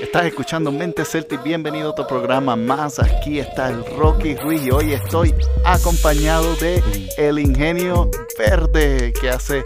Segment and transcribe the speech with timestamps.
[0.00, 2.98] Estás escuchando Mente Celtic, bienvenido a otro programa más.
[2.98, 6.82] Aquí está el Rocky Ruiz y hoy estoy acompañado de
[7.18, 9.62] el Ingenio Verde que hace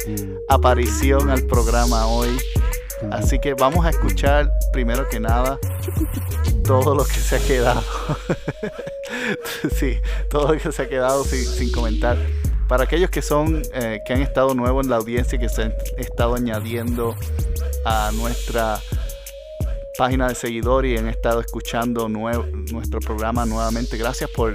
[0.49, 2.37] aparición al programa hoy.
[3.13, 5.61] Así que vamos a escuchar primero que nada
[6.65, 7.85] todo lo que se ha quedado.
[9.77, 12.17] sí, todo lo que se ha quedado sin, comentar.
[12.67, 15.75] Para aquellos que son, eh, que han estado nuevos en la audiencia, que se han
[15.99, 17.15] estado añadiendo
[17.89, 18.81] a nuestra
[19.97, 24.55] página de seguidores y han estado escuchando nuestro programa nuevamente, gracias por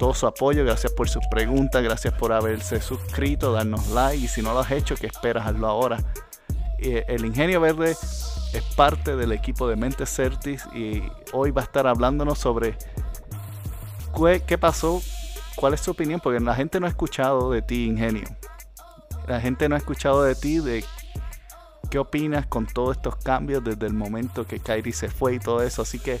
[0.00, 4.42] todo su apoyo, gracias por sus preguntas, gracias por haberse suscrito, darnos like y si
[4.42, 5.46] no lo has hecho, ¿qué esperas?
[5.46, 5.98] Hazlo ahora.
[6.78, 11.64] Eh, el Ingenio Verde es parte del equipo de Mentes Certis y hoy va a
[11.64, 12.76] estar hablándonos sobre
[14.44, 15.00] qué pasó,
[15.54, 18.24] cuál es su opinión, porque la gente no ha escuchado de ti, Ingenio.
[19.28, 20.84] La gente no ha escuchado de ti, de
[21.90, 25.62] qué opinas con todos estos cambios desde el momento que Kyrie se fue y todo
[25.62, 25.82] eso.
[25.82, 26.20] Así que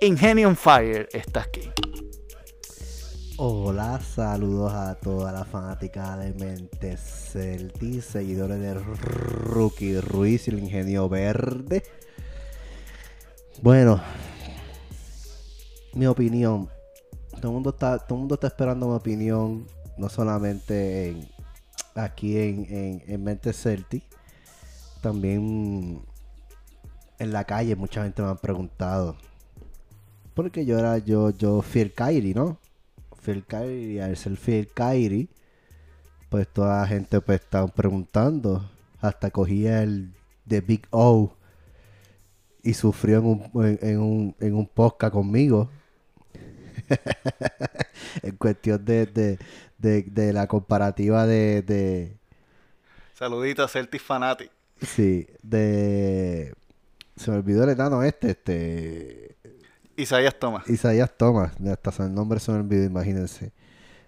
[0.00, 1.70] Ingenio Fire está aquí.
[3.40, 7.00] Hola, saludos a toda la fanática de Mentes
[7.32, 11.84] Celtis, seguidores de Rookie Ruiz y el Ingenio Verde.
[13.62, 14.00] Bueno,
[15.94, 16.68] mi opinión.
[17.40, 21.16] Todo el mundo está, todo mundo está esperando mi opinión, no solamente
[21.94, 24.02] aquí en, en, en Mentes Celtis,
[25.00, 26.02] también
[27.18, 29.16] en la calle mucha gente me ha preguntado.
[30.34, 32.58] Porque yo era, yo, yo fui Kyrie, ¿no?
[33.20, 35.28] Phil Kyrie, al ser Phil Kyrie,
[36.28, 38.70] pues toda la gente pues estaba preguntando.
[39.00, 41.34] Hasta cogía el de Big O
[42.62, 45.70] y sufrió en un, en, un, en un podcast conmigo.
[48.22, 49.38] en cuestión de, de,
[49.78, 52.16] de, la comparativa de, de...
[53.20, 54.50] A Celtic Fanatic.
[54.82, 56.54] Sí, de...
[57.16, 59.36] Se me olvidó el enano este, este...
[59.96, 60.68] Isaías Thomas.
[60.68, 61.52] Isaías Thomas,
[61.84, 63.52] hasta el nombre se me olvidó, imagínense.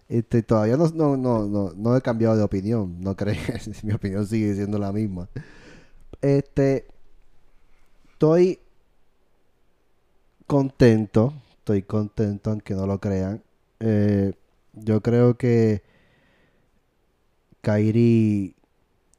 [0.09, 4.55] Este, todavía no, no, no, no, he cambiado de opinión, no crees, mi opinión sigue
[4.55, 5.29] siendo la misma.
[6.21, 6.87] Este,
[8.13, 8.61] estoy
[10.47, 13.43] contento, estoy contento aunque no lo crean.
[13.81, 14.33] Eh,
[14.73, 15.83] yo creo que
[17.61, 18.55] Kairi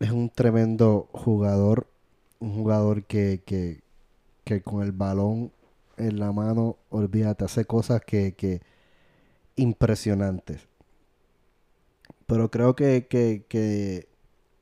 [0.01, 1.87] es un tremendo jugador,
[2.39, 3.81] un jugador que, que,
[4.43, 5.51] que con el balón
[5.97, 8.61] en la mano, olvídate, hace cosas que, que
[9.55, 10.67] impresionantes.
[12.25, 14.07] Pero creo que, que, que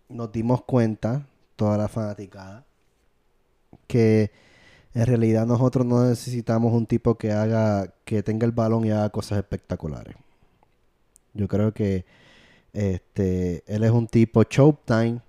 [0.09, 1.25] nos dimos cuenta,
[1.55, 2.65] toda la fanaticada,
[3.87, 4.31] que
[4.93, 9.09] en realidad nosotros no necesitamos un tipo que haga, que tenga el balón y haga
[9.09, 10.15] cosas espectaculares.
[11.33, 12.05] Yo creo que
[12.73, 15.21] este, él es un tipo showtime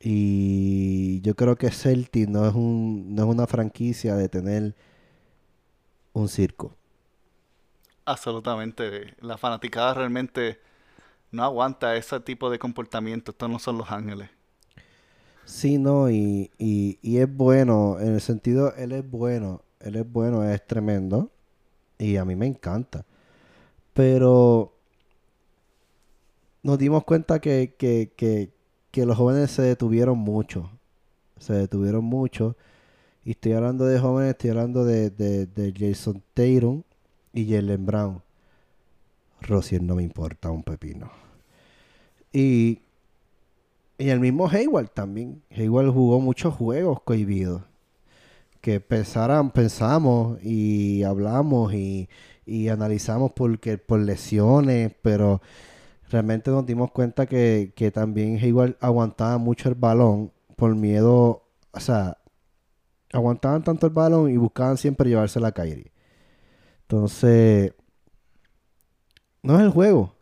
[0.00, 4.74] y yo creo que Celtic no es, un, no es una franquicia de tener
[6.14, 6.74] un circo.
[8.06, 9.14] Absolutamente.
[9.20, 10.60] La fanaticada realmente
[11.32, 13.32] no aguanta ese tipo de comportamiento.
[13.32, 14.30] Estos no son los ángeles.
[15.44, 20.10] Sí, no, y, y, y es bueno, en el sentido, él es bueno, él es
[20.10, 21.30] bueno, es tremendo,
[21.98, 23.06] y a mí me encanta.
[23.94, 24.74] Pero
[26.62, 28.50] nos dimos cuenta que, que, que,
[28.96, 30.70] que los jóvenes se detuvieron mucho.
[31.38, 32.56] Se detuvieron mucho.
[33.26, 36.82] Y estoy hablando de jóvenes, estoy hablando de, de, Jason Tatum
[37.34, 38.22] y Jalen Brown.
[39.42, 41.10] Rosier no me importa un pepino.
[42.32, 42.78] Y,
[43.98, 45.42] y el mismo Hayward también.
[45.54, 47.60] Hayward jugó muchos juegos cohibidos.
[48.62, 52.08] Que pensaran, pensamos y hablamos y,
[52.46, 55.42] y analizamos porque, por lesiones, pero
[56.10, 61.80] realmente nos dimos cuenta que, que también igual aguantaba mucho el balón por miedo, o
[61.80, 62.18] sea,
[63.12, 65.92] aguantaban tanto el balón y buscaban siempre llevarse la Kyrie.
[66.82, 67.72] Entonces,
[69.42, 70.14] no es el juego.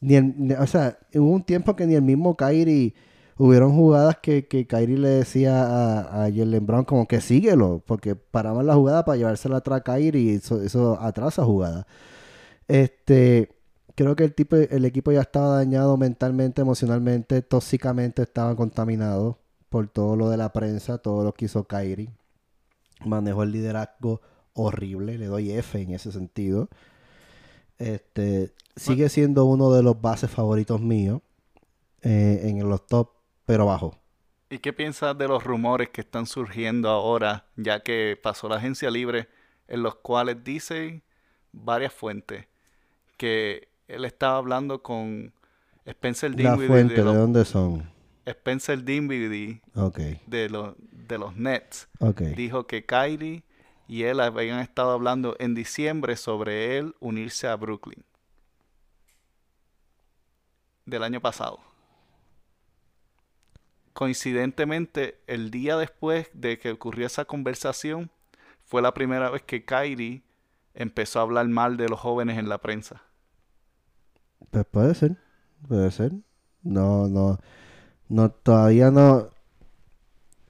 [0.00, 0.16] Ni
[0.52, 2.94] o sea, hubo un tiempo que ni el mismo Kyrie,
[3.38, 8.14] hubieron jugadas que, que Kyrie le decía a, a Jalen Brown como que síguelo, porque
[8.16, 11.86] paraban la jugada para llevársela atrás a Kyrie y eso, eso atrasa jugada.
[12.68, 13.55] Este,
[13.96, 19.38] creo que el, tipo, el equipo ya estaba dañado mentalmente, emocionalmente, tóxicamente estaba contaminado
[19.70, 22.10] por todo lo de la prensa, todo lo que hizo Kyrie.
[23.04, 24.20] Manejó el liderazgo
[24.52, 26.68] horrible, le doy F en ese sentido.
[27.78, 31.20] Este, sigue siendo uno de los bases favoritos míos
[32.02, 33.10] eh, en los top,
[33.46, 33.98] pero bajo.
[34.50, 38.90] ¿Y qué piensas de los rumores que están surgiendo ahora, ya que pasó la agencia
[38.90, 39.28] libre,
[39.68, 41.02] en los cuales dicen
[41.52, 42.46] varias fuentes
[43.16, 45.32] que él estaba hablando con
[45.84, 46.60] Spencer Dinwiddie.
[46.62, 47.90] ¿La fuente de, dónde son?
[48.24, 49.62] Spencer Dinwiddie
[50.26, 51.88] de, los de los Nets
[52.34, 53.44] dijo que Kyrie
[53.86, 58.04] y él habían estado hablando en diciembre sobre él unirse a Brooklyn
[60.86, 61.60] del año pasado.
[63.92, 68.10] Coincidentemente, el día después de que ocurrió esa conversación,
[68.64, 70.22] fue la primera vez que Kyrie
[70.74, 73.05] empezó a hablar mal de los jóvenes en la prensa.
[74.50, 75.16] Pues puede ser,
[75.68, 76.12] puede ser.
[76.62, 77.38] No, no,
[78.08, 79.30] no, todavía no,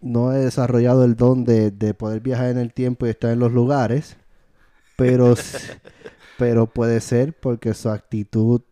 [0.00, 3.38] no he desarrollado el don de, de poder viajar en el tiempo y estar en
[3.40, 4.16] los lugares,
[4.96, 5.34] pero,
[6.38, 8.62] pero puede ser porque su actitud,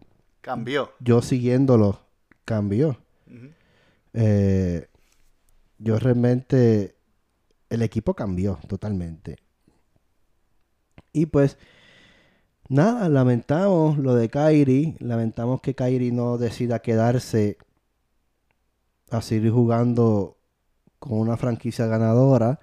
[0.40, 0.92] Cambió.
[1.00, 2.00] yo siguiéndolo,
[2.44, 2.98] cambió.
[4.12, 4.88] Eh,
[5.78, 6.96] yo realmente,
[7.70, 9.38] el equipo cambió totalmente.
[11.12, 11.56] Y pues,
[12.68, 17.58] nada, lamentamos lo de Kyrie, lamentamos que Kyrie no decida quedarse
[19.10, 20.36] a seguir jugando
[20.98, 22.60] con una franquicia ganadora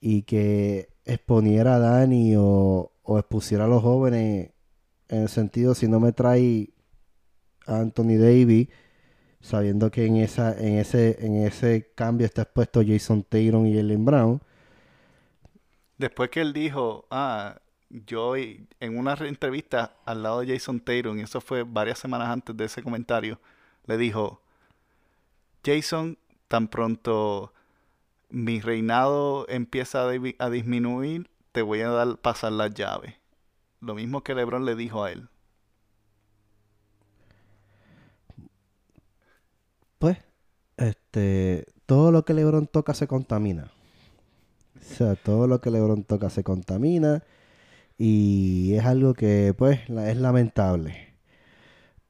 [0.00, 4.50] y que exponiera a Dani o, o expusiera a los jóvenes
[5.08, 6.70] en el sentido si no me trae
[7.66, 8.68] a Anthony Davis
[9.40, 14.04] sabiendo que en esa en ese en ese cambio está expuesto Jason Taylor y Jalen
[14.04, 14.40] Brown.
[15.98, 17.60] Después que él dijo, ah,
[17.90, 22.28] yo en una re- entrevista al lado de Jason Tatum, y eso fue varias semanas
[22.28, 23.40] antes de ese comentario,
[23.86, 24.42] le dijo,
[25.64, 26.18] Jason,
[26.48, 27.52] tan pronto
[28.30, 33.14] mi reinado empieza a, a disminuir, te voy a dar pasar las llaves.
[33.80, 35.28] Lo mismo que LeBron le dijo a él.
[39.98, 40.18] pues
[40.76, 43.70] este todo lo que LeBron toca se contamina
[44.78, 47.22] o sea todo lo que LeBron toca se contamina
[47.98, 51.14] y es algo que pues es lamentable.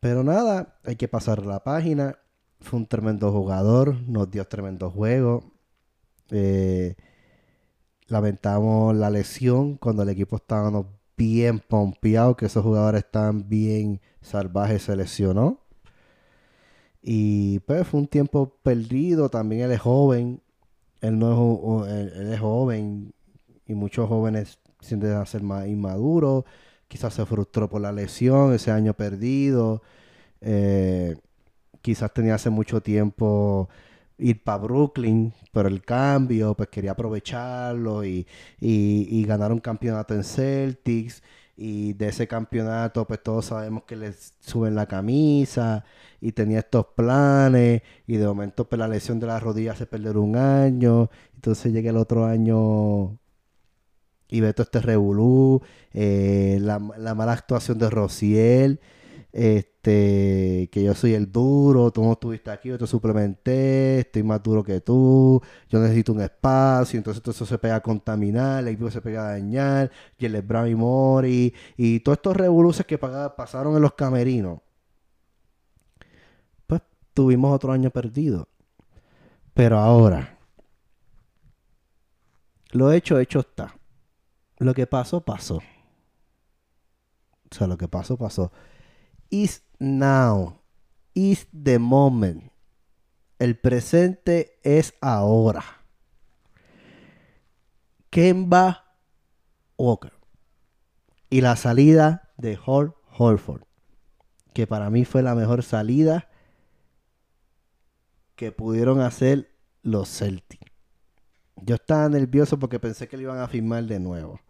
[0.00, 2.18] Pero nada hay que pasar la página.
[2.60, 5.52] Fue un tremendo jugador nos dio tremendo juego.
[6.30, 6.96] Eh,
[8.08, 10.70] lamentamos la lesión cuando el equipo estaba
[11.16, 15.60] bien pompeado, que esos jugadores estaban bien salvajes, se lesionó.
[17.02, 20.42] Y pues fue un tiempo perdido, también él es joven,
[21.00, 23.14] él no es, él es joven
[23.66, 26.44] y muchos jóvenes sienten a ser más inmaduros,
[26.88, 29.82] quizás se frustró por la lesión, ese año perdido,
[30.40, 31.16] eh,
[31.82, 33.68] quizás tenía hace mucho tiempo
[34.18, 38.26] ir para Brooklyn, pero el cambio, pues quería aprovecharlo y,
[38.60, 41.22] y, ganar un campeonato en Celtics.
[41.58, 45.84] Y de ese campeonato, pues todos sabemos que les suben la camisa
[46.20, 47.82] y tenía estos planes.
[48.06, 51.10] Y de momento, pues la lesión de la rodilla hace perder un año.
[51.34, 53.18] Entonces llega el otro año
[54.28, 55.62] y ve todo este revolú,
[55.92, 58.80] eh, la, la mala actuación de Rociel,
[59.36, 64.42] este, que yo soy el duro, tú no estuviste aquí, yo te suplementé, estoy más
[64.42, 68.68] duro que tú, yo necesito un espacio, entonces todo eso se pega a contaminar, el
[68.68, 73.76] equipo se pega a dañar, el Brown y Mori, y todos estos revoluces que pasaron
[73.76, 74.60] en los camerinos.
[76.66, 76.80] Pues
[77.12, 78.48] tuvimos otro año perdido.
[79.52, 80.38] Pero ahora,
[82.72, 83.74] lo hecho, hecho está.
[84.58, 85.56] Lo que pasó, pasó.
[85.56, 88.52] O sea, lo que pasó, pasó.
[89.30, 90.60] Is now.
[91.14, 92.50] Is the moment.
[93.38, 95.64] El presente es ahora.
[98.10, 98.96] Kemba
[99.76, 100.12] Walker.
[101.28, 103.62] Y la salida de Hall Holford.
[104.54, 106.30] Que para mí fue la mejor salida
[108.36, 109.50] que pudieron hacer
[109.82, 110.70] los Celtics.
[111.56, 114.40] Yo estaba nervioso porque pensé que lo iban a firmar de nuevo.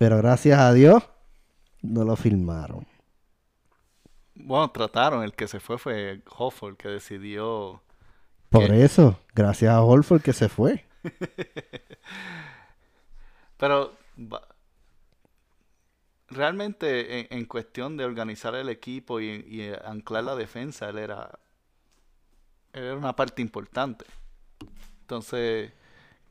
[0.00, 1.02] Pero gracias a Dios
[1.82, 2.86] no lo firmaron.
[4.34, 7.82] Bueno, trataron, el que se fue fue Hofford, que decidió...
[8.48, 10.86] Por eso, gracias a Holford que se fue.
[13.58, 13.92] Pero
[16.28, 21.38] realmente en, en cuestión de organizar el equipo y, y anclar la defensa, él era,
[22.72, 24.06] él era una parte importante.
[25.02, 25.74] Entonces,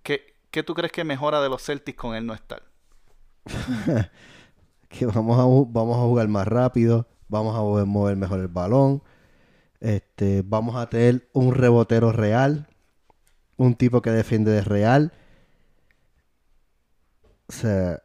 [0.02, 2.69] ¿qué, qué tú crees que mejora de los Celtics con él no estar?
[4.90, 9.04] Que vamos a, vamos a jugar más rápido, vamos a mover mejor el balón.
[9.80, 12.68] Este, vamos a tener un rebotero real,
[13.56, 15.14] un tipo que defiende de real.
[17.48, 18.02] O sea,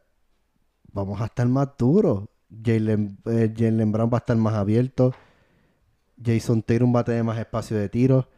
[0.91, 2.29] vamos a estar más duros.
[2.63, 3.47] Jalen, eh,
[3.87, 5.13] Brown va a estar más abierto.
[6.23, 8.29] Jason Tatum va a tener más espacio de tiro.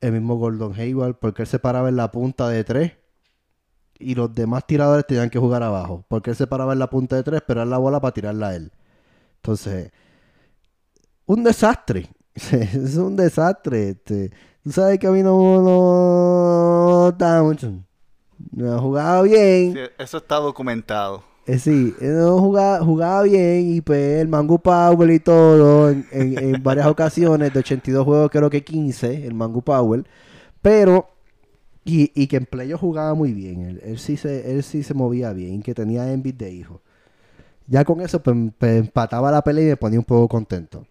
[0.00, 2.92] El mismo Gordon Hayward, porque él se paraba en la punta de tres
[4.02, 6.04] y los demás tiradores tenían que jugar abajo.
[6.08, 8.56] Porque él se paraba en la punta de tres, esperar la bola para tirarla a
[8.56, 8.72] él.
[9.36, 9.90] Entonces,
[11.26, 12.08] un desastre.
[12.34, 13.90] es un desastre.
[13.90, 14.30] Este.
[14.62, 17.72] Tú sabes que a mí no, no está mucho.
[18.50, 19.72] No ha jugado bien.
[19.74, 21.22] Sí, eso está documentado.
[21.46, 26.06] Eh, sí, él no jugaba, jugaba bien y pues el Mango Power y todo en,
[26.12, 30.04] en- en varias ocasiones, de 82 juegos creo que 15, el Mango Power.
[30.60, 31.08] Pero,
[31.84, 34.94] y, y que en playoff jugaba muy bien, él, él sí se, él sí se
[34.94, 36.80] movía bien, que tenía envid de hijo.
[37.66, 40.86] Ya con eso pues, pues, empataba la pelea y me ponía un poco contento.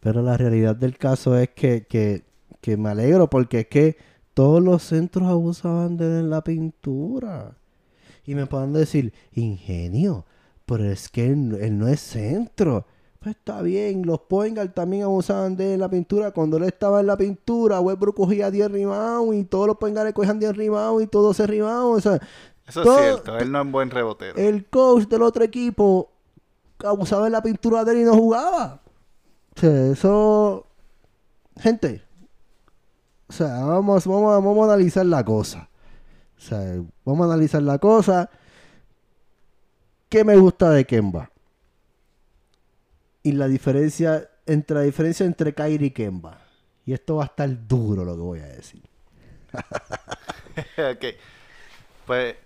[0.00, 2.24] Pero la realidad del caso es que, que,
[2.60, 3.96] que me alegro porque es que
[4.34, 7.56] todos los centros abusaban de él en la pintura.
[8.24, 10.26] Y me pueden decir, ingenio,
[10.66, 12.86] pero es que él, él no es centro.
[13.26, 16.30] Pues está bien, los Poingal también abusaban de él en la pintura.
[16.30, 20.38] Cuando él estaba en la pintura, Westbrook cogía 10 rebounds y todos los Poingales cogían
[20.38, 22.06] 10 rebounds y todos se rebounds.
[22.06, 22.20] O sea,
[22.68, 24.36] Eso todo- es cierto, él no es buen rebotero.
[24.38, 26.08] el coach del otro equipo
[26.84, 28.80] abusaba en la pintura de él y no jugaba.
[29.56, 30.64] O sea, eso...
[31.58, 32.02] Gente,
[33.28, 35.68] o sea, vamos, vamos, a- vamos a analizar la cosa.
[36.38, 36.60] O sea,
[37.04, 38.30] vamos a analizar la cosa.
[40.08, 41.28] ¿Qué me gusta de Kemba?
[43.26, 46.38] Y la diferencia entre la diferencia entre Kyrie y Kemba.
[46.84, 48.80] Y esto va a estar duro lo que voy a decir.
[50.78, 51.04] ok.
[52.06, 52.36] Pues,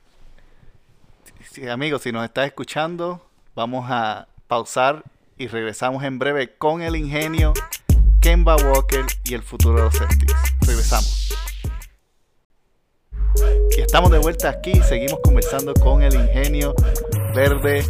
[1.70, 5.04] amigos, si nos estás escuchando, vamos a pausar
[5.36, 7.52] y regresamos en breve con el ingenio,
[8.22, 10.34] Kemba Walker y el futuro de los Celtics.
[10.66, 11.34] Regresamos.
[13.76, 16.74] Y estamos de vuelta aquí, seguimos conversando con el ingenio
[17.34, 17.84] verde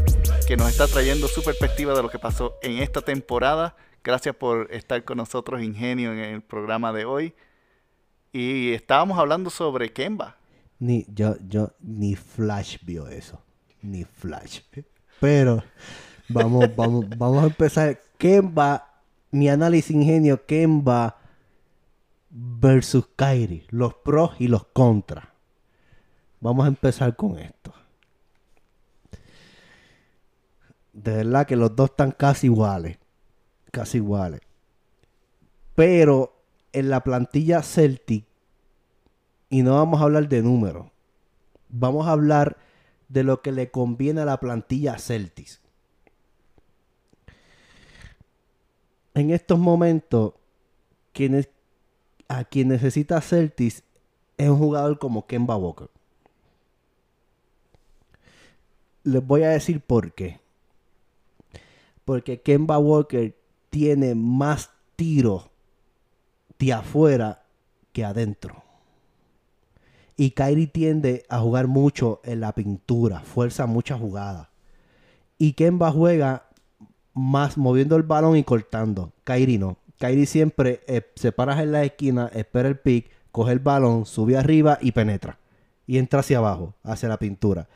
[0.51, 3.77] que nos está trayendo su perspectiva de lo que pasó en esta temporada.
[4.03, 7.35] Gracias por estar con nosotros, Ingenio, en el programa de hoy.
[8.33, 10.39] Y estábamos hablando sobre Kemba.
[10.81, 13.41] Ni, yo, yo, ni Flash vio eso.
[13.81, 14.63] Ni Flash.
[15.21, 15.63] Pero,
[16.29, 18.03] vamos, vamos, vamos a empezar.
[18.19, 21.17] Kemba, mi análisis ingenio, Kemba
[22.29, 23.67] versus Kyrie.
[23.69, 25.29] Los pros y los contras.
[26.41, 27.73] Vamos a empezar con esto.
[30.93, 32.99] De verdad que los dos están casi iguales.
[33.71, 34.41] Casi iguales.
[35.75, 36.43] Pero
[36.73, 38.25] en la plantilla Celtic
[39.51, 40.87] y no vamos a hablar de números.
[41.69, 42.57] Vamos a hablar
[43.09, 45.61] de lo que le conviene a la plantilla Celtics.
[49.15, 50.35] En estos momentos,
[52.29, 53.83] a quien necesita Celtics
[54.39, 55.91] es un jugador como Kemba Walker.
[59.03, 60.40] Les voy a decir por qué.
[62.05, 63.37] Porque Kemba Walker
[63.71, 65.49] tiene más tiros
[66.59, 67.43] de afuera
[67.93, 68.63] que adentro.
[70.17, 74.49] Y Kyrie tiende a jugar mucho en la pintura, fuerza muchas jugadas.
[75.39, 76.45] Y Kemba juega
[77.15, 79.13] más moviendo el balón y cortando.
[79.25, 79.79] Kyrie no.
[79.99, 84.37] Kyrie siempre eh, se para en la esquina, espera el pick, coge el balón, sube
[84.37, 85.39] arriba y penetra.
[85.87, 87.69] Y entra hacia abajo, hacia la pintura.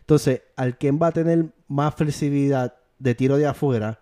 [0.00, 3.98] Entonces, al Kemba tener más flexibilidad de tiro de afuera,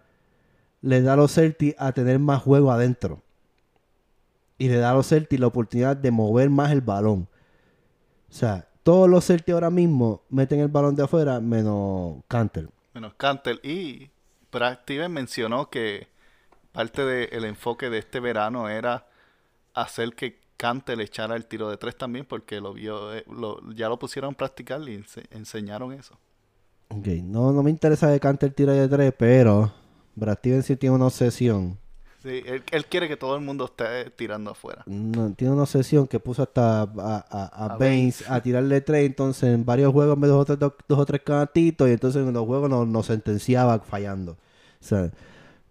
[0.83, 3.23] le da a los Celtics a tener más juego adentro.
[4.59, 7.29] Y le da a los Celtics la oportunidad de mover más el balón.
[8.29, 12.69] O sea, todos los Celtics ahora mismo meten el balón de afuera menos Canter.
[12.93, 13.61] menos Cantel.
[13.63, 14.11] Y
[14.53, 16.09] Brad Stevens mencionó que
[16.73, 19.07] parte del enfoque de este verano era
[19.75, 23.89] hacer que Cantel echara el tiro de tres también, porque lo vio, eh, lo- ya
[23.89, 26.19] lo pusieron a practicar y ense- enseñaron eso.
[26.89, 29.73] Ok, no, no me interesa que Canter tire de tres, pero
[30.15, 31.79] Brad Stevens sí tiene una obsesión.
[32.23, 34.83] Sí, él, él quiere que todo el mundo esté tirando afuera.
[34.87, 39.07] No, tiene una obsesión que puso hasta a, a, a A Baines a tirarle tres.
[39.07, 41.89] Entonces, en varios juegos me dejó dos, dos, dos o tres cantitos.
[41.89, 44.33] Y entonces en los juegos nos, sentenciaba fallando.
[44.33, 45.13] O sea,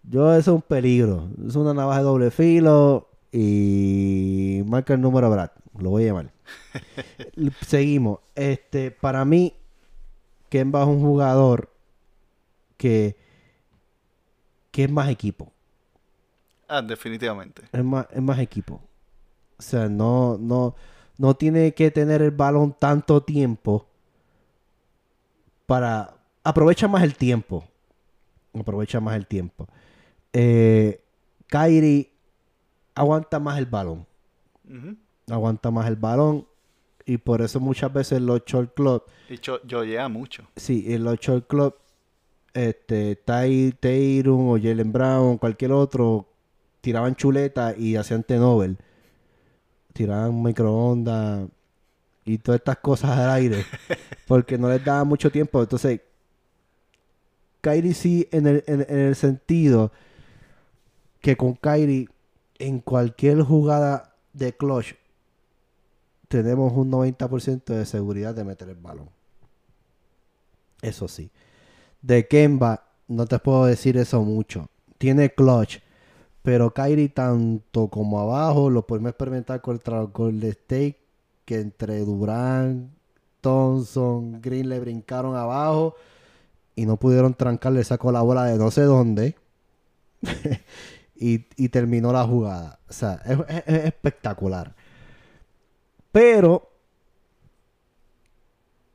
[0.04, 1.28] yo eso es un peligro.
[1.46, 3.08] Es una navaja de doble filo.
[3.30, 5.50] Y marca el número Brad.
[5.78, 6.32] Lo voy a llamar.
[7.66, 8.20] Seguimos.
[8.34, 9.52] Este, para mí,
[10.48, 11.70] Kemba es un jugador
[12.76, 13.16] que,
[14.70, 15.52] que es más equipo.
[16.68, 17.62] Ah, definitivamente.
[17.72, 18.80] Es más, es más equipo.
[19.58, 20.74] O sea, no, no,
[21.16, 23.86] no tiene que tener el balón tanto tiempo
[25.66, 26.14] para...
[26.44, 27.64] Aprovecha más el tiempo.
[28.54, 29.66] Aprovecha más el tiempo.
[30.32, 31.02] Eh,
[31.48, 32.10] Kyrie
[32.94, 34.06] aguanta más el balón.
[35.28, 36.46] Aguanta más el balón.
[37.08, 40.44] Y por eso muchas veces los short club, Y yo, llega mucho.
[40.56, 41.74] sí, en los short club,
[42.52, 46.26] este, Ty, Tatum o Jalen Brown, cualquier otro,
[46.82, 48.76] tiraban chuleta y hacían tenovel.
[49.94, 51.48] Tiraban microondas
[52.26, 53.64] y todas estas cosas al aire.
[54.28, 55.62] porque no les daba mucho tiempo.
[55.62, 56.02] Entonces,
[57.62, 59.92] Kyrie sí, en el, en, en el sentido
[61.22, 62.06] que con Kyrie
[62.58, 64.94] en cualquier jugada de clutch
[66.28, 69.08] tenemos un 90% de seguridad de meter el balón.
[70.82, 71.30] Eso sí.
[72.02, 74.68] De Kemba no te puedo decir eso mucho.
[74.98, 75.80] Tiene clutch.
[76.42, 80.96] Pero Kyrie tanto como abajo lo podemos experimentar contra Golden State
[81.44, 82.90] que entre Durán,
[83.40, 85.94] Thompson, Green le brincaron abajo
[86.76, 89.34] y no pudieron trancarle, sacó la bola de no sé dónde
[91.16, 92.78] y, terminó la jugada.
[92.88, 94.74] O sea, es, espectacular.
[96.12, 96.70] Pero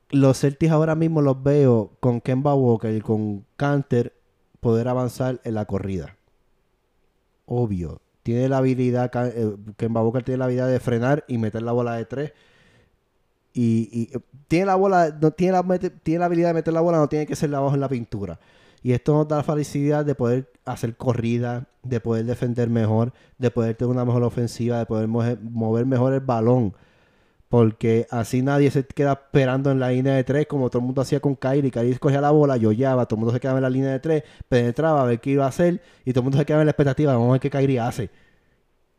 [0.10, 4.14] los Celtics ahora mismo los veo con Kemba Walker y con Canter
[4.60, 6.18] poder avanzar en la corrida.
[7.46, 8.02] Obvio.
[8.24, 11.96] Tiene la habilidad, eh, Kemba Walker tiene la habilidad de frenar y meter la bola
[11.96, 12.34] de tres
[13.54, 16.98] y, eh, tiene la bola, no, tiene, la, tiene la habilidad de meter la bola,
[16.98, 18.40] no tiene que ser abajo en la pintura.
[18.82, 23.52] Y esto nos da la felicidad de poder hacer corrida, de poder defender mejor, de
[23.52, 26.76] poder tener una mejor ofensiva, de poder mover mejor el balón.
[27.54, 31.04] Porque así nadie se queda esperando en la línea de tres, como todo el mundo
[31.04, 31.70] hacía con Kyrie.
[31.70, 34.24] Kyrie cogía la bola, yollaba, todo el mundo se quedaba en la línea de tres,
[34.50, 36.72] penetraba a ver qué iba a hacer, y todo el mundo se quedaba en la
[36.72, 38.10] expectativa, vamos a ver qué Kyrie hace.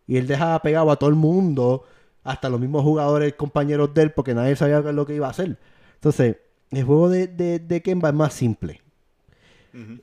[0.06, 1.82] Y él dejaba pegado a todo el mundo
[2.22, 5.58] hasta los mismos jugadores compañeros de él, porque nadie sabía lo que iba a hacer.
[5.96, 6.36] Entonces,
[6.70, 8.82] el juego de, de, Kemba es más simple.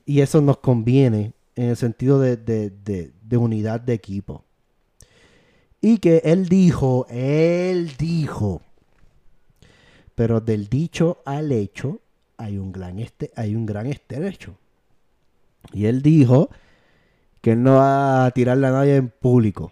[0.06, 4.44] Y eso nos conviene en el sentido de, de, unidad de equipo.
[5.82, 8.62] Y que él dijo, él dijo,
[10.14, 12.00] pero del dicho al hecho
[12.38, 14.56] hay un gran, este, hay un gran estrecho.
[15.74, 16.50] Y él dijo
[17.42, 19.72] que él no va a tirarle a nadie en público.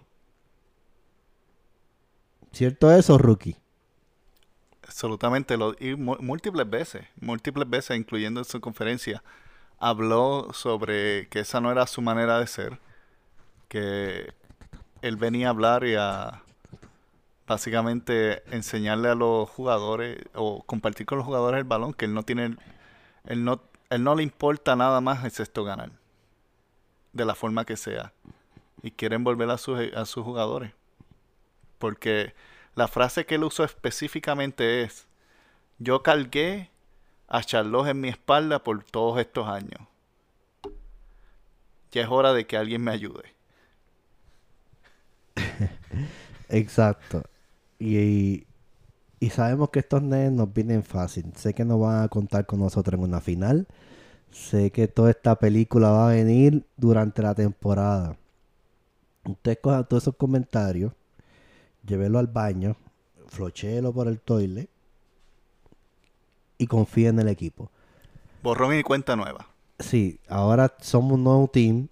[2.52, 3.56] ¿Cierto eso, Rookie?
[4.84, 9.24] Absolutamente, lo, y múltiples veces, múltiples veces, incluyendo en su conferencia,
[9.78, 12.80] habló sobre que esa no era su manera de ser,
[13.68, 14.34] que
[15.02, 16.44] él venía a hablar y a
[17.48, 22.24] básicamente enseñarle a los jugadores o compartir con los jugadores el balón, que él no
[22.24, 22.56] tiene,
[23.26, 25.92] él no, él no le importa nada más excepto ganar,
[27.14, 28.14] de la forma que sea,
[28.84, 30.74] y quieren volver a, a sus jugadores
[31.80, 32.36] porque
[32.76, 35.08] la frase que él usó específicamente es,
[35.80, 36.70] yo cargué
[37.28, 39.82] a Charlotte en mi espalda por todos estos años.
[41.92, 43.34] Ya es hora de que alguien me ayude.
[46.50, 47.24] Exacto.
[47.80, 48.46] Y,
[49.20, 51.32] y, sabemos que estos nenes nos vienen fácil.
[51.36, 53.68] Sé que no van a contar con nosotros en una final.
[54.32, 58.18] Sé que toda esta película va a venir durante la temporada.
[59.26, 60.94] Ustedes cojan todos esos comentarios
[61.86, 62.76] llévelo al baño,
[63.28, 64.70] flochelo por el toilet
[66.58, 67.70] y confía en el equipo.
[68.44, 69.48] Borrón y cuenta nueva.
[69.80, 71.88] Sí, ahora somos un nuevo team.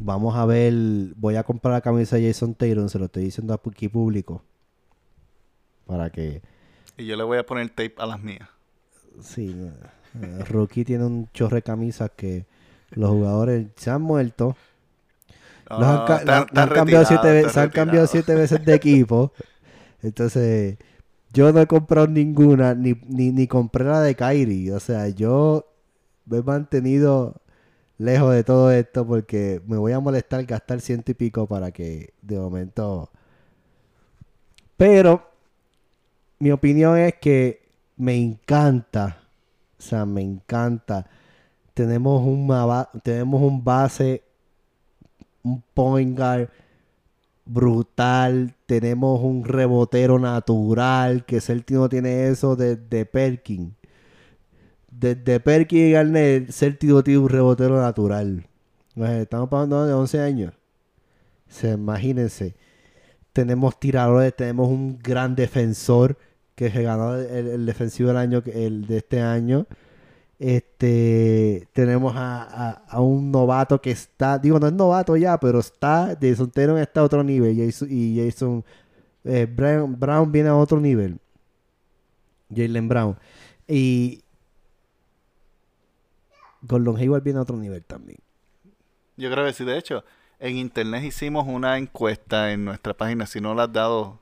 [0.00, 0.72] Vamos a ver,
[1.16, 4.42] voy a comprar la camisa de Jason Taylor, se lo estoy diciendo aquí público.
[5.86, 6.42] Para que...
[6.96, 8.48] Y yo le voy a poner tape a las mías.
[9.20, 9.54] Sí,
[10.22, 12.46] eh, Rookie tiene un chorre de camisas que
[12.90, 14.56] los jugadores se han muerto
[15.68, 19.32] han, cambiado siete, se han cambiado siete veces de equipo.
[20.02, 20.78] Entonces,
[21.32, 24.70] yo no he comprado ninguna, ni, ni, compré la de Kairi.
[24.70, 25.66] O sea, yo
[26.26, 27.40] me he mantenido
[27.98, 32.14] lejos de todo esto porque me voy a molestar gastar ciento y pico para que
[32.22, 33.10] de momento...
[34.76, 35.28] Pero
[36.38, 39.18] mi opinión es que me encanta,
[39.78, 41.06] o sea, me encanta.
[41.74, 42.48] Tenemos un,
[43.02, 44.22] tenemos un base
[45.42, 46.48] un point guard
[47.44, 48.54] brutal.
[48.66, 51.24] Tenemos un rebotero natural.
[51.24, 53.74] Que Celtic tiene eso desde Perkin.
[54.98, 58.44] Desde Perkin y Garnet, Celtic tiene un rebotero natural.
[58.96, 60.54] Estamos hablando de 11 años.
[61.46, 62.56] Se, imagínense.
[63.32, 66.18] Tenemos tiradores, tenemos un gran defensor
[66.56, 69.66] que se ganó el, defensivo del año, el de este año.
[70.40, 76.50] Este, tenemos a, un novato que está, digo, no es novato ya, pero está, Jason
[76.50, 77.56] Taylor está a otro nivel
[77.88, 78.64] y Jason
[79.22, 81.18] eh, Brown, viene a otro nivel.
[82.52, 83.16] Jalen Brown.
[83.68, 84.22] Y
[86.62, 88.18] Gordon Hayward viene a otro nivel también.
[89.16, 90.04] Yo creo que sí, de hecho,
[90.38, 94.20] en internet hicimos una encuesta en nuestra página, si no la has dado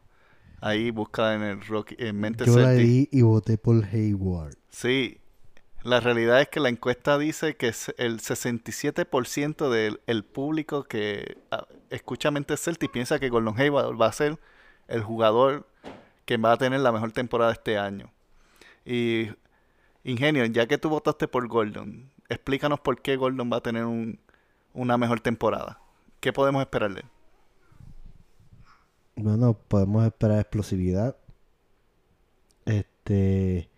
[0.61, 4.57] ahí, busca en el Rocky, en Mente Yo la di y voté por Hayward.
[4.71, 5.21] Sí,
[5.83, 12.31] la realidad es que la encuesta dice que el 67% del público que ah, escucha
[12.31, 14.39] Mente Celtic piensa que Gordon Hayward va a ser
[14.89, 15.67] el jugador
[16.25, 18.13] que va a tener la mejor temporada este año.
[18.85, 19.29] Y
[20.05, 23.85] Ingenio, ya que tú votaste por Gordon, explícanos por qué Gordon va a tener
[24.75, 25.81] una mejor temporada.
[26.21, 27.07] ¿Qué podemos esperar de él?
[29.17, 31.17] Bueno, podemos esperar explosividad.
[32.65, 33.71] Este.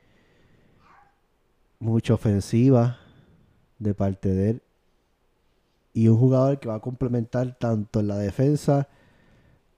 [1.79, 2.99] Mucha ofensiva
[3.79, 4.63] de parte de él.
[5.93, 8.89] Y un jugador que va a complementar tanto en la defensa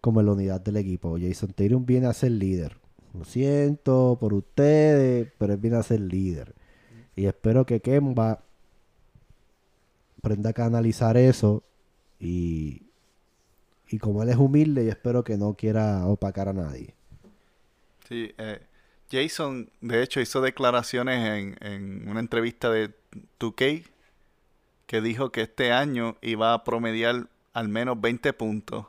[0.00, 1.18] como en la unidad del equipo.
[1.20, 2.76] Jason Tatum viene a ser líder.
[3.12, 6.54] Lo siento por ustedes, pero él viene a ser líder.
[7.16, 8.44] Y espero que Kemba
[10.20, 11.62] aprenda a canalizar eso
[12.18, 12.82] y,
[13.88, 16.94] y como él es humilde, yo espero que no quiera opacar a nadie.
[18.06, 18.60] Sí, eh,
[19.10, 22.90] Jason, de hecho, hizo declaraciones en, en una entrevista de
[23.38, 23.86] 2K
[24.86, 28.86] que dijo que este año iba a promediar al menos 20 puntos,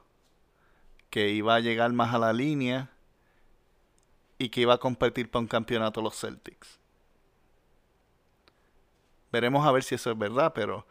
[1.09, 2.89] que iba a llegar más a la línea
[4.37, 6.79] y que iba a competir para un campeonato los Celtics.
[9.31, 10.85] Veremos a ver si eso es verdad, pero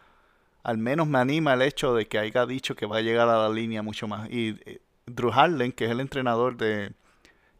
[0.63, 3.39] al menos me anima el hecho de que haya dicho que va a llegar a
[3.39, 4.29] la línea mucho más.
[4.31, 6.93] Y eh, Drew Harlan, que es el entrenador de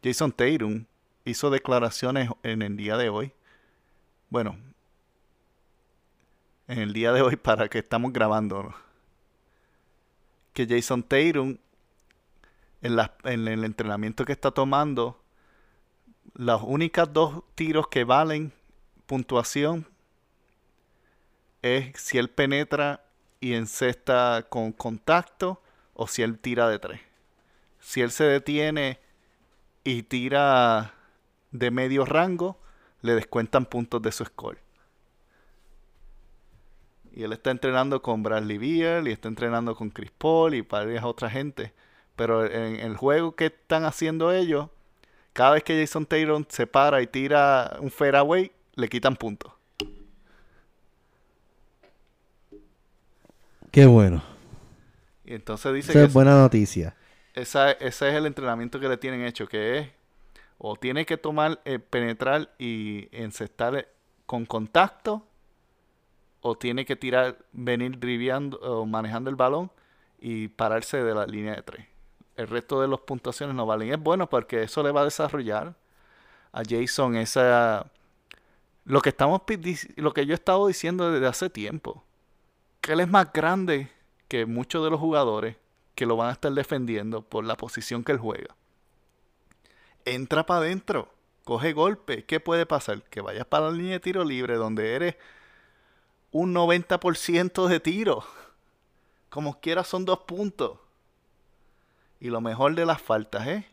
[0.03, 0.85] Jason Tatum,
[1.25, 3.33] hizo declaraciones en el día de hoy.
[4.29, 4.57] Bueno,
[6.67, 8.73] en el día de hoy para que estamos grabando.
[10.53, 11.57] Que Jason Tatum,
[12.81, 15.21] en, en el entrenamiento que está tomando,
[16.33, 18.53] las únicas dos tiros que valen
[19.05, 19.87] puntuación
[21.61, 23.03] es si él penetra
[23.39, 25.61] y encesta con contacto
[25.93, 27.01] o si él tira de tres.
[27.79, 28.99] Si él se detiene
[29.83, 30.93] y tira
[31.51, 32.59] de medio rango,
[33.01, 34.59] le descuentan puntos de su score.
[37.13, 41.03] Y él está entrenando con Bradley Beal y está entrenando con Chris Paul y varias
[41.03, 41.73] otra gente.
[42.15, 44.69] Pero en el juego que están haciendo ellos,
[45.33, 49.51] cada vez que Jason Taylor se para y tira un fairway, le quitan puntos.
[53.71, 54.21] Qué bueno.
[55.23, 56.95] Y entonces dice Esa que es buena noticia.
[57.33, 59.89] esa- ese es el entrenamiento que le tienen hecho, que es
[60.59, 63.87] o tiene que tomar, eh, penetrar y encestar
[64.27, 65.27] con contacto,
[66.41, 69.71] o tiene que tirar, venir driviando o manejando el balón
[70.19, 71.85] y pararse de la línea de tres.
[72.35, 73.91] El resto de las puntuaciones no valen.
[73.93, 75.75] Es bueno porque eso le va a desarrollar
[76.53, 77.91] a Jason esa
[78.85, 79.41] lo que estamos
[79.97, 82.03] lo que yo he estado diciendo desde hace tiempo.
[82.81, 83.89] Que él es más grande
[84.27, 85.55] que muchos de los jugadores
[85.95, 88.55] que lo van a estar defendiendo por la posición que él juega.
[90.05, 91.13] Entra para adentro,
[91.43, 92.25] coge golpe.
[92.25, 93.03] ¿Qué puede pasar?
[93.03, 95.15] Que vayas para la línea de tiro libre donde eres
[96.31, 98.23] un 90% de tiro.
[99.29, 100.79] Como quiera son dos puntos.
[102.19, 103.65] Y lo mejor de las faltas es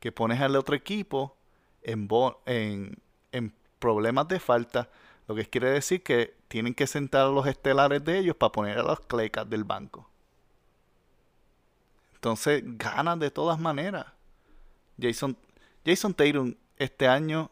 [0.00, 1.36] que pones al otro equipo
[1.82, 2.08] en,
[2.46, 2.98] en,
[3.32, 4.90] en problemas de falta.
[5.28, 8.78] Lo que quiere decir que tienen que sentar a los estelares de ellos para poner
[8.78, 10.08] a los clecas del banco.
[12.14, 14.06] Entonces ganan de todas maneras.
[14.96, 15.36] Jason,
[15.84, 17.50] Jason Tatum este año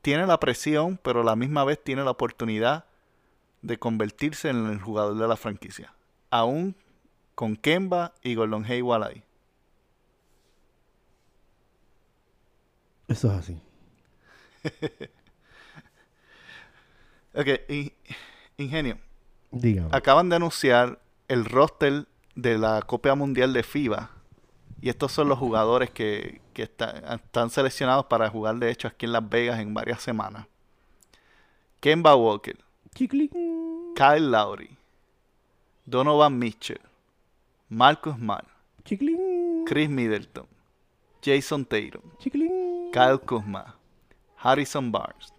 [0.00, 2.86] tiene la presión, pero a la misma vez tiene la oportunidad
[3.60, 5.94] de convertirse en el jugador de la franquicia.
[6.30, 6.74] Aún
[7.36, 9.22] con Kemba y Gordon Hayward ahí.
[13.06, 13.62] Eso es así.
[17.34, 17.48] Ok,
[18.56, 18.98] Ingenio.
[19.50, 19.88] Dígame.
[19.92, 24.10] Acaban de anunciar el roster de la Copa Mundial de FIBA.
[24.80, 29.06] Y estos son los jugadores que, que está- están seleccionados para jugar, de hecho, aquí
[29.06, 30.46] en Las Vegas en varias semanas.
[31.80, 32.56] Kemba Walker.
[32.94, 34.76] Kyle Lowry,
[35.86, 36.80] Donovan Mitchell,
[37.68, 38.14] Marcus
[38.84, 39.64] Chiclín.
[39.66, 40.46] Chris Middleton,
[41.24, 42.02] Jason Tatum.
[42.92, 43.76] Kyle Kuzma,
[44.36, 45.32] Harrison Barnes,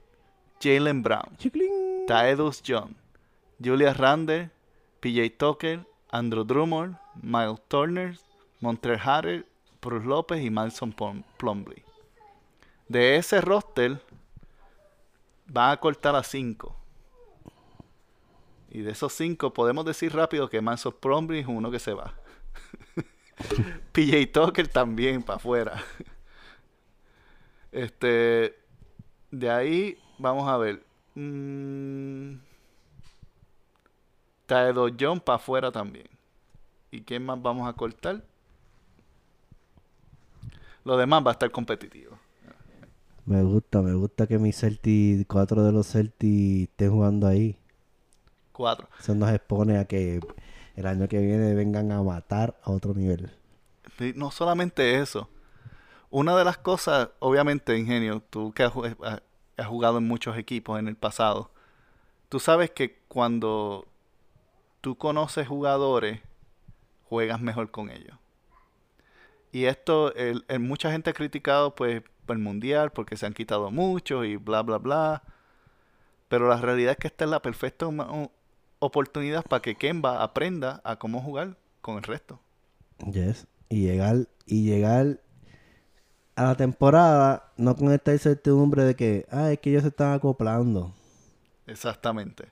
[0.63, 2.05] Jalen Brown, Chiclín.
[2.07, 2.95] Taedus John,
[3.63, 4.49] Julius Randle,
[4.99, 8.17] PJ Tucker, Andrew Drummond, Miles Turner,
[8.61, 9.45] Montreal Harrell,
[9.81, 11.83] Bruce López y Malson Plum- Plumlee.
[12.87, 13.99] De ese roster
[15.47, 16.75] van a cortar a 5.
[18.69, 22.13] Y de esos 5 podemos decir rápido que Manson Plumlee es uno que se va.
[23.91, 25.83] PJ Tucker también para afuera.
[27.71, 28.55] Este,
[29.31, 30.83] de ahí vamos a ver.
[31.15, 32.35] Mm,
[34.45, 36.07] Taedo John para afuera también.
[36.91, 38.23] ¿Y quién más vamos a cortar?
[40.83, 42.17] Lo demás va a estar competitivo.
[43.25, 47.57] Me gusta, me gusta que mis Celtics, cuatro de los Celtics estén jugando ahí.
[48.51, 48.87] Cuatro.
[48.99, 50.19] Eso nos expone a que
[50.75, 53.31] el año que viene vengan a matar a otro nivel.
[53.97, 55.29] Sí, No solamente eso.
[56.09, 58.73] Una de las cosas, obviamente, Ingenio, tú que has,
[59.57, 61.51] has jugado en muchos equipos en el pasado,
[62.29, 63.87] tú sabes que cuando
[64.81, 66.19] tú conoces jugadores
[67.09, 68.17] juegas mejor con ellos.
[69.51, 70.11] Y esto,
[70.59, 74.79] mucha gente ha criticado pues el mundial porque se han quitado muchos y bla bla
[74.79, 75.23] bla.
[76.27, 77.87] Pero la realidad es que esta es la perfecta
[78.79, 82.39] oportunidad para que Kemba aprenda a cómo jugar con el resto.
[83.11, 83.45] Yes.
[83.69, 85.19] Y llegar, y llegar
[86.35, 90.13] a la temporada, no con esta incertidumbre de que, ah, es que ellos se están
[90.13, 90.91] acoplando.
[91.67, 92.47] Exactamente.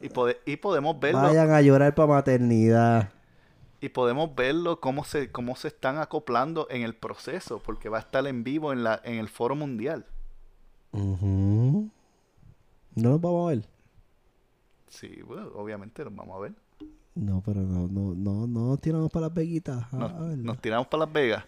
[0.00, 1.20] Y, pode- y podemos verlo.
[1.22, 3.10] Vayan a llorar para maternidad.
[3.80, 8.00] Y podemos verlo cómo se, cómo se están acoplando en el proceso, porque va a
[8.00, 10.06] estar en vivo en, la, en el foro mundial.
[10.92, 11.88] Ujú.
[12.94, 13.64] No los vamos a ver.
[14.88, 16.52] Sí, bueno, obviamente los vamos a ver.
[17.14, 19.92] No, pero no, no, no, no nos tiramos para las veguitas.
[19.92, 21.44] Nos, nos tiramos para Las Vegas.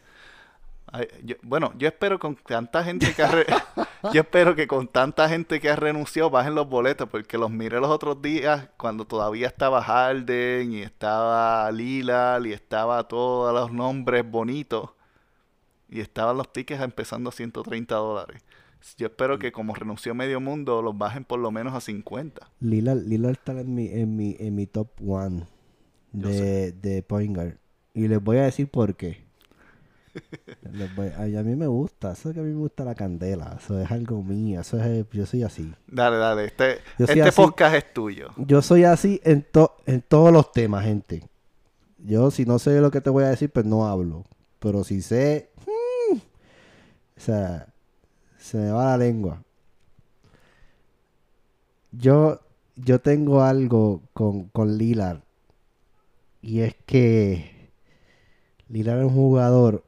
[0.96, 3.30] Ay, yo- bueno, yo espero con tanta gente que ha
[4.12, 7.80] yo espero que con tanta gente que ha renunciado bajen los boletos, porque los miré
[7.80, 14.24] los otros días cuando todavía estaba Harden y estaba Lillard y estaba todos los nombres
[14.30, 14.90] bonitos
[15.88, 18.42] y estaban los tickets empezando a 130 dólares.
[18.98, 22.50] Yo espero que como renunció medio mundo los bajen por lo menos a 50.
[22.60, 25.44] Lillard, Lillard está en mi, en mi, en mi top one
[26.12, 27.54] de, de point guard.
[27.94, 29.23] Y les voy a decir por qué.
[31.16, 33.90] A, mí me gusta, eso es que a mí me gusta la candela, eso es
[33.90, 35.72] algo mío, eso es, yo soy así.
[35.86, 37.36] Dale, dale, este, este así.
[37.36, 38.28] podcast es tuyo.
[38.36, 41.22] Yo soy así en, to- en todos los temas, gente.
[41.98, 44.24] Yo si no sé lo que te voy a decir, pues no hablo.
[44.58, 45.50] Pero si sé,
[46.10, 47.66] mm, o sea,
[48.38, 49.42] se me va la lengua.
[51.92, 52.40] Yo,
[52.76, 55.20] yo tengo algo con, con Lillard.
[56.42, 57.70] Y es que
[58.68, 59.84] Lillard es un jugador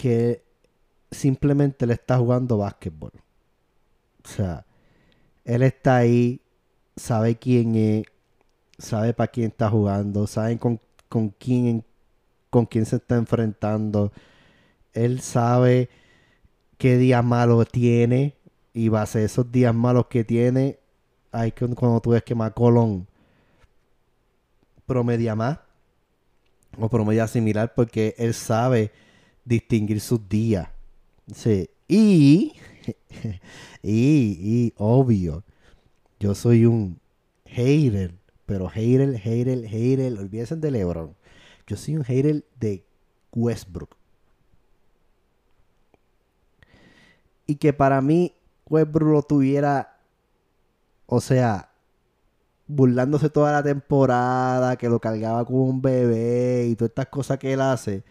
[0.00, 0.42] que
[1.10, 3.12] simplemente le está jugando básquetbol.
[4.24, 4.64] O sea,
[5.44, 6.40] él está ahí,
[6.96, 8.06] sabe quién es,
[8.78, 11.84] sabe para quién está jugando, sabe con, con quién
[12.48, 14.10] con quién se está enfrentando.
[14.94, 15.90] Él sabe
[16.78, 18.36] qué días malos tiene
[18.72, 20.78] y base a esos días malos que tiene,
[21.30, 23.04] hay que cuando tú ves que McCollum
[24.86, 25.58] promedia más
[26.78, 28.92] o promedia similar porque él sabe
[29.50, 30.68] distinguir sus días.
[31.34, 31.68] Sí.
[31.88, 32.54] Y,
[33.82, 35.42] y, y, obvio,
[36.20, 37.00] yo soy un
[37.44, 38.14] hater,
[38.46, 41.16] pero hater, hater, hater, olvídense de LeBron.
[41.66, 42.84] Yo soy un hater de
[43.32, 43.96] Westbrook.
[47.46, 48.34] Y que para mí
[48.66, 49.98] Westbrook lo tuviera,
[51.06, 51.70] o sea,
[52.68, 57.52] burlándose toda la temporada, que lo cargaba como un bebé y todas estas cosas que
[57.52, 58.04] él hace.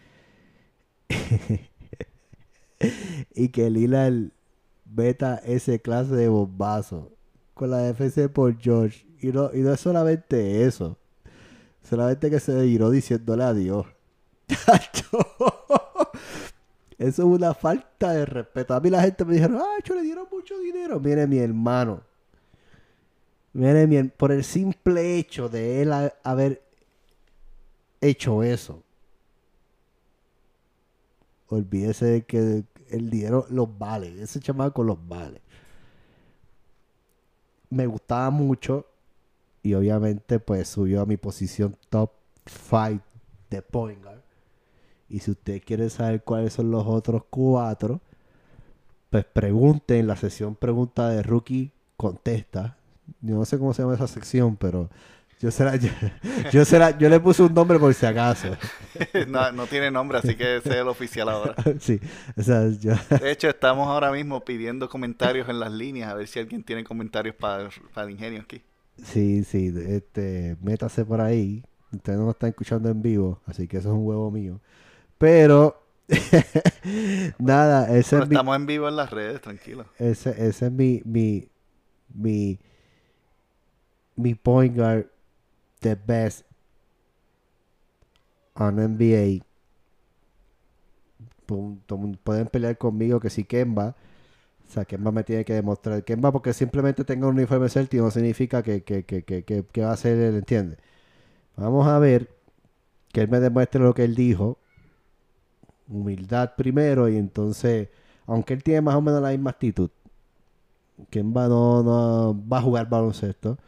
[3.34, 4.30] y que Lillard
[4.84, 7.12] beta ese clase de bombazo
[7.54, 9.06] con la defensa de Paul George.
[9.20, 10.96] Y no, y no es solamente eso.
[11.82, 13.86] Solamente que se giró diciéndole adiós.
[16.98, 18.74] Eso es una falta de respeto.
[18.74, 21.00] A mí la gente me dijeron, ay, yo le dieron mucho dinero.
[21.00, 22.02] Mire, mi hermano.
[23.52, 26.62] Mire, mi, por el simple hecho de él ha- haber
[28.00, 28.82] hecho eso.
[31.50, 34.22] Olvídese de que el dinero los vale.
[34.22, 35.42] Ese chamaco los vale.
[37.68, 38.86] Me gustaba mucho.
[39.62, 42.10] Y obviamente, pues subió a mi posición top
[42.46, 43.02] 5
[43.50, 44.22] de point guard.
[45.08, 48.00] Y si usted quiere saber cuáles son los otros cuatro,
[49.10, 52.78] pues pregunte en la sesión pregunta de rookie contesta.
[53.20, 54.88] Yo no sé cómo se llama esa sección, pero
[55.40, 55.88] yo será, yo,
[56.52, 58.48] yo será, yo le puse un nombre por si acaso.
[59.28, 61.54] no, no tiene nombre, así que ese es el oficial ahora.
[61.80, 61.98] sí,
[62.36, 66.28] o sea, yo, De hecho, estamos ahora mismo pidiendo comentarios en las líneas, a ver
[66.28, 68.62] si alguien tiene comentarios para, para el ingenio aquí.
[69.02, 71.64] sí, sí, este, métase por ahí.
[71.92, 74.60] Usted no me está escuchando en vivo, así que eso es un huevo mío.
[75.16, 75.82] Pero,
[77.38, 79.86] nada, ese Pero es mi, estamos en vivo en las redes, tranquilo.
[79.98, 81.48] Ese, ese es mi, mi,
[82.14, 82.58] mi,
[84.16, 85.06] mi point guard,
[85.80, 86.44] the best
[88.54, 89.44] on NBA.
[92.24, 93.96] Pueden pelear conmigo que si Kemba,
[94.68, 96.04] o sea, Kemba me tiene que demostrar.
[96.04, 99.96] Kemba porque simplemente tenga un uniforme Celtic no significa que, que, que, que, va a
[99.96, 100.78] ser él, ¿entiende?
[101.56, 102.30] Vamos a ver
[103.12, 104.58] que él me demuestre lo que él dijo.
[105.88, 107.88] Humildad primero y entonces,
[108.26, 109.90] aunque él tiene más o menos la misma actitud,
[111.10, 113.58] Kemba no, no va a jugar baloncesto,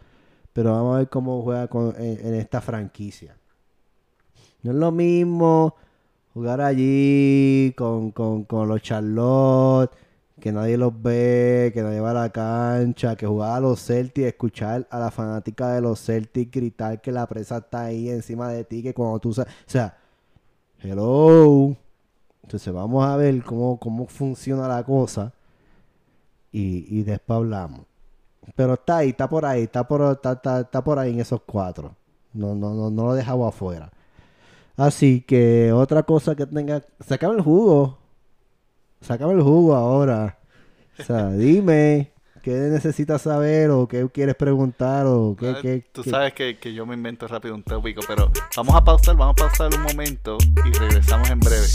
[0.53, 3.37] pero vamos a ver cómo juega en, esta franquicia.
[4.63, 5.75] No es lo mismo
[6.35, 9.91] jugar allí con, con, con los Charlotte,
[10.43, 14.27] que nadie los ve, que nadie va a la cancha, que jugaba a los Celtics,
[14.27, 18.65] escuchar a la fanática de los Celtics gritar que la presa está ahí encima de
[18.65, 19.31] ti, que cuando tú...
[19.31, 19.97] O sea,
[20.81, 21.77] hello.
[22.43, 25.33] Entonces vamos a ver cómo, cómo funciona la cosa
[26.51, 27.92] y, y después hablamos.
[28.57, 31.41] Pero está ahí, está por ahí, está por, está, está- está por ahí en esos
[31.47, 31.95] cuatro.
[32.33, 33.91] No, no, no, no lo dejaba afuera.
[34.77, 36.83] Así que otra cosa que tenga...
[37.07, 37.99] Sacame el jugo.
[39.01, 40.39] Sácame el jugo ahora.
[40.99, 42.11] O sea, dime
[42.43, 45.49] qué necesitas saber o qué quieres preguntar o qué...
[45.51, 48.75] Ah, qué- Tú qué- sabes que, que yo me invento rápido un tópico, pero vamos
[48.75, 51.67] a pausar, vamos a pausar un momento y regresamos en breve.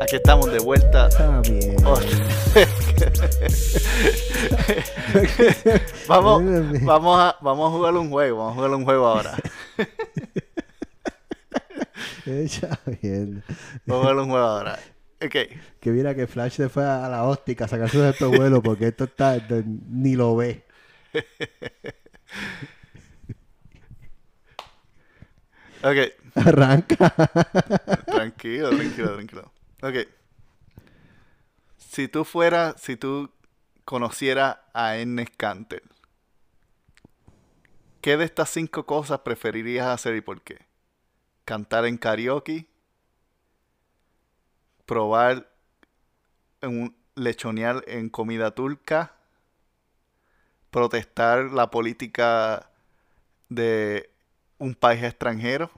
[0.00, 1.08] Aquí estamos de vuelta.
[1.08, 1.76] Está bien.
[1.84, 1.98] Oh.
[6.08, 6.42] vamos,
[6.82, 9.36] vamos, a, vamos a jugar un juego, vamos a jugar un juego ahora.
[12.26, 13.42] Está bien.
[13.86, 14.78] Vamos a jugar un juego ahora.
[15.20, 15.34] Ok,
[15.80, 18.86] Que mira que Flash se fue a la óptica a sacarse de estos vuelos porque
[18.88, 19.36] esto está...
[19.38, 20.64] de- ni lo ve.
[25.82, 25.96] ok.
[26.36, 27.10] Arranca.
[28.06, 29.52] Tranquilo, tranquilo, tranquilo.
[29.82, 30.08] Ok.
[31.76, 33.30] Si tú fueras, si tú
[33.84, 35.82] conocieras a Ernest Cantel,
[38.00, 40.66] ¿qué de estas cinco cosas preferirías hacer y por qué?
[41.44, 42.66] ¿Cantar en karaoke?
[44.84, 45.50] ¿Probar
[46.62, 49.14] un lechonear en comida turca?
[50.70, 52.70] ¿Protestar la política
[53.48, 54.10] de
[54.58, 55.70] un país extranjero?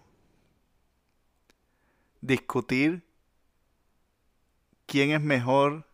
[2.20, 3.02] discutir
[4.90, 5.86] quién es mejor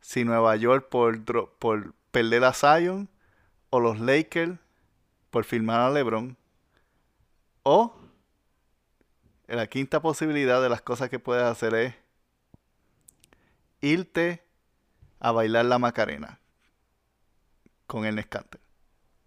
[0.00, 1.24] si Nueva York por,
[1.58, 3.08] por perder a Zion
[3.70, 4.56] o los Lakers
[5.30, 6.36] por firmar a LeBron.
[7.64, 7.92] O
[9.48, 11.94] la quinta posibilidad de las cosas que puedes hacer es
[13.80, 14.44] irte
[15.18, 16.38] a bailar la Macarena
[17.88, 18.60] con el Canter.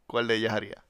[0.08, 0.82] ¿Cuál de ellas haría?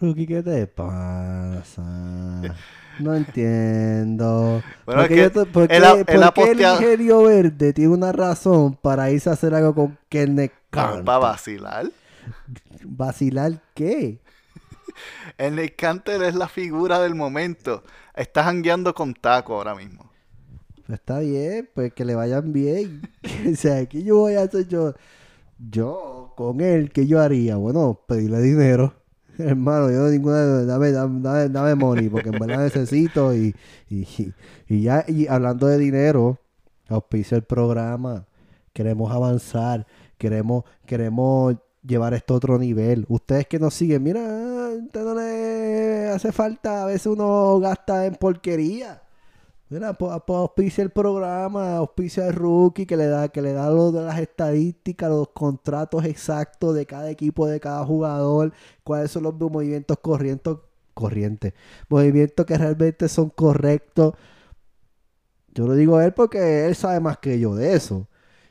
[0.00, 2.42] Rookie, ¿qué te pasa?
[2.98, 4.62] No entiendo.
[4.86, 6.50] Bueno, ¿Por qué, es que yo te- por él qué- ha- él por ha qué
[6.50, 11.04] el ingenio verde tiene una razón para irse a hacer algo con Kenneth Para Carter?
[11.04, 11.86] vacilar.
[12.84, 14.20] ¿Vacilar qué?
[15.38, 17.82] El Canter es la figura del momento.
[18.14, 20.10] Estás jangueando con Taco ahora mismo.
[20.86, 23.02] Pues está bien, pues que le vayan bien.
[23.52, 24.94] o sea, ¿qué yo voy a hacer yo?
[25.58, 27.56] Yo, con él, ¿qué yo haría?
[27.56, 28.94] Bueno, pedirle dinero.
[29.48, 30.64] Hermano, yo ninguna...
[30.64, 33.54] Dame, dame, dame, money, porque en verdad necesito y,
[33.88, 36.38] y, ya, y hablando de dinero,
[36.88, 38.26] auspicia el programa.
[38.72, 39.86] Queremos avanzar,
[40.18, 43.04] queremos, queremos llevar esto a otro nivel.
[43.08, 44.20] Ustedes que nos siguen, mira,
[44.84, 49.02] usted no le hace falta, a veces uno gasta en porquería.
[49.72, 54.02] Mira, auspicia el programa, auspicia el rookie que le da, que le da lo de
[54.02, 58.52] las estadísticas, los contratos exactos de cada equipo, de cada jugador,
[58.84, 60.56] cuáles son los movimientos corrientes,
[60.92, 61.54] corrientes,
[61.88, 64.12] movimientos que realmente son correctos.
[65.54, 68.08] Yo lo digo a él porque él sabe más que yo de eso.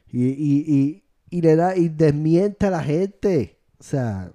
[0.07, 3.59] Y, y, y, y le da, y desmiente a la gente.
[3.79, 4.31] O sea,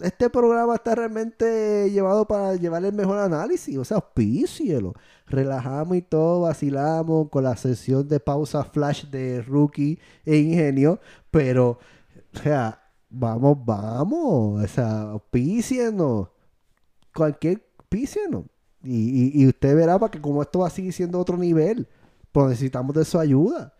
[0.00, 3.76] este programa está realmente llevado para llevar el mejor análisis.
[3.78, 4.94] O sea, auspícielo.
[5.26, 11.00] Relajamos y todo, vacilamos con la sesión de pausa flash de rookie e ingenio.
[11.30, 11.78] Pero,
[12.34, 14.62] o sea, vamos, vamos.
[14.62, 16.28] O sea, auspícienos.
[17.14, 18.44] Cualquier auspícienos.
[18.84, 21.88] Y, y, y usted verá para que como esto va a seguir siendo otro nivel.
[22.32, 23.75] Pues necesitamos de su ayuda.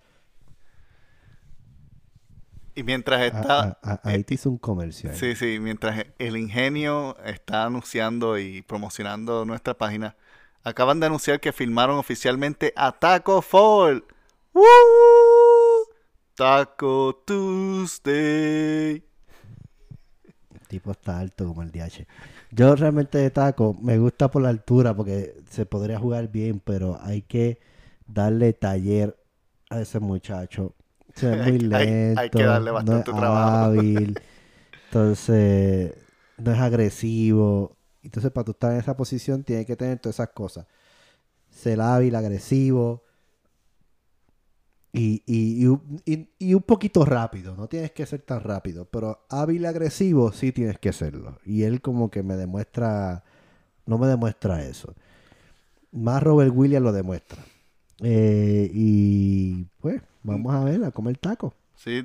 [2.77, 3.61] Y mientras Ah, está...
[3.63, 5.15] ah, ah, ahí te hizo un comercial.
[5.17, 10.15] Sí, sí, mientras el ingenio está anunciando y promocionando nuestra página,
[10.63, 14.05] acaban de anunciar que firmaron oficialmente a Taco Fall.
[14.53, 14.63] ¡Woo!
[16.35, 19.03] Taco Tuesday.
[20.53, 22.07] El tipo está alto como el DH.
[22.51, 26.99] Yo realmente de taco me gusta por la altura porque se podría jugar bien, pero
[27.01, 27.59] hay que
[28.07, 29.17] darle taller
[29.71, 30.75] a ese muchacho.
[31.23, 32.21] Es muy hay- lento.
[32.21, 33.65] hay que darle no es bastante trabajo.
[33.67, 34.21] hábil.
[34.87, 35.95] Entonces,
[36.39, 37.77] no es agresivo.
[38.03, 40.67] Entonces, para tú estar en esa posición, tienes que tener todas esas cosas.
[41.51, 43.03] Ser hábil, agresivo.
[44.93, 46.01] Y, y, y un-
[46.39, 50.79] y- un poquito rápido, no tienes que ser tan rápido, pero hábil agresivo sí tienes
[50.79, 51.39] que serlo.
[51.45, 53.23] Y él como que me demuestra,
[53.85, 54.95] no me demuestra eso.
[55.93, 57.43] Más Robert Williams lo demuestra.
[58.03, 61.55] Eh, y pues, vamos a ver, a comer taco.
[61.75, 62.05] Sí,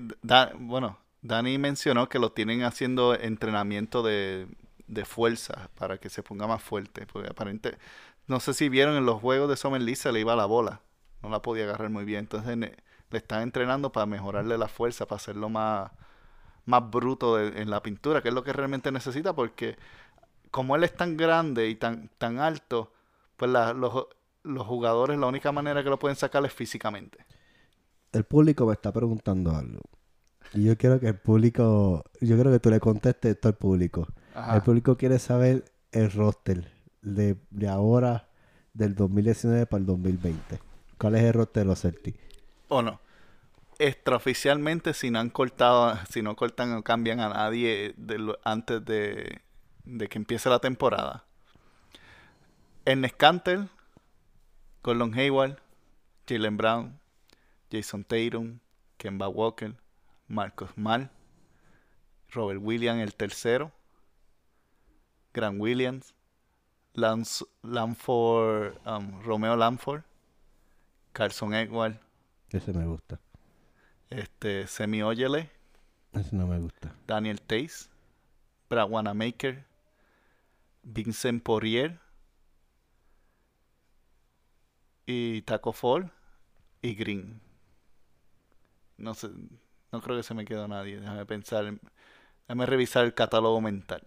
[0.60, 4.48] bueno, Dani mencionó que lo tienen haciendo entrenamiento de,
[4.88, 7.06] de fuerza para que se ponga más fuerte.
[7.08, 7.78] Porque aparente
[8.28, 10.82] no sé si vieron en los juegos de Summer League se le iba la bola.
[11.22, 12.22] No la podía agarrar muy bien.
[12.22, 12.78] Entonces le
[13.12, 15.92] están entrenando para mejorarle la fuerza, para hacerlo más,
[16.66, 19.78] más bruto en la pintura, que es lo que realmente necesita, porque
[20.50, 22.94] como él es tan grande y tan, tan alto,
[23.38, 24.08] pues los,
[24.44, 27.26] los jugadores la única manera que lo pueden sacar es físicamente.
[28.12, 29.82] El público me está preguntando algo.
[30.54, 34.08] Y yo quiero que el público, yo quiero que tú le contestes esto al público.
[34.54, 38.28] El público quiere saber el roster de, de ahora,
[38.74, 40.60] del 2019 para el 2020.
[40.98, 42.20] ¿Cuál es el roster de los Celtics?
[42.68, 43.00] ¿O no?
[43.80, 47.96] Extraoficialmente, si no han cortado, si no cortan o cambian a nadie
[48.44, 49.42] antes de,
[49.86, 51.26] de, que empiece la temporada.
[52.86, 53.70] Ernest Cantel,
[54.84, 55.58] Gordon Hayward,
[56.28, 57.01] Jalen Brown,
[57.72, 58.60] Jason Tatum,
[58.98, 59.74] Kemba Walker,
[60.28, 61.10] Marcos Mal,
[62.34, 63.72] Robert Williams el tercero,
[65.34, 66.14] Grant Williams,
[66.94, 70.04] Lance, um, Romeo Lamford,
[71.14, 72.00] Carson Edward.
[72.50, 73.20] Ese me gusta.
[74.10, 75.50] Este, Semi Oyele.
[76.12, 76.94] Ese no me gusta.
[77.08, 77.90] Daniel Tays.
[78.70, 79.66] Brad Wanamaker.
[80.84, 82.00] Vincent Poirier.
[85.06, 86.12] Y Taco Fall.
[86.82, 87.40] Y Green.
[89.02, 89.30] No sé,
[89.92, 91.00] no creo que se me quedó nadie.
[91.00, 91.80] Déjame pensar.
[92.48, 94.02] Déjame revisar el catálogo mental.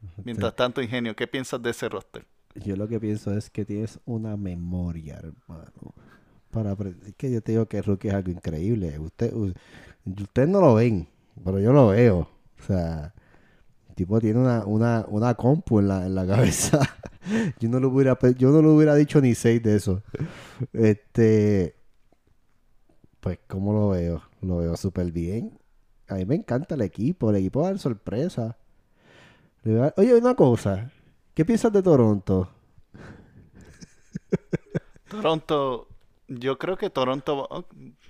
[0.24, 2.24] Mientras tanto, Ingenio, ¿qué piensas de ese roster?
[2.54, 5.94] Yo lo que pienso es que tienes una memoria, hermano.
[6.50, 6.72] Para
[7.06, 8.98] es que yo te digo que Rookie es algo increíble.
[8.98, 9.32] Usted,
[10.04, 11.06] usted no lo ven,
[11.44, 12.20] pero yo lo veo.
[12.58, 13.12] O sea,
[13.88, 16.80] el tipo tiene una, una, una compu en la, en la cabeza.
[17.60, 20.02] yo no lo hubiera, yo no lo hubiera dicho ni seis de eso.
[20.72, 21.77] Este,
[23.20, 24.22] pues, ¿cómo lo veo?
[24.40, 25.58] Lo veo súper bien.
[26.08, 27.30] A mí me encanta el equipo.
[27.30, 28.56] El equipo va a dar sorpresa.
[29.96, 30.90] Oye, una cosa.
[31.34, 32.48] ¿Qué piensas de Toronto?
[35.08, 35.88] Toronto,
[36.28, 37.64] yo creo que Toronto, oh,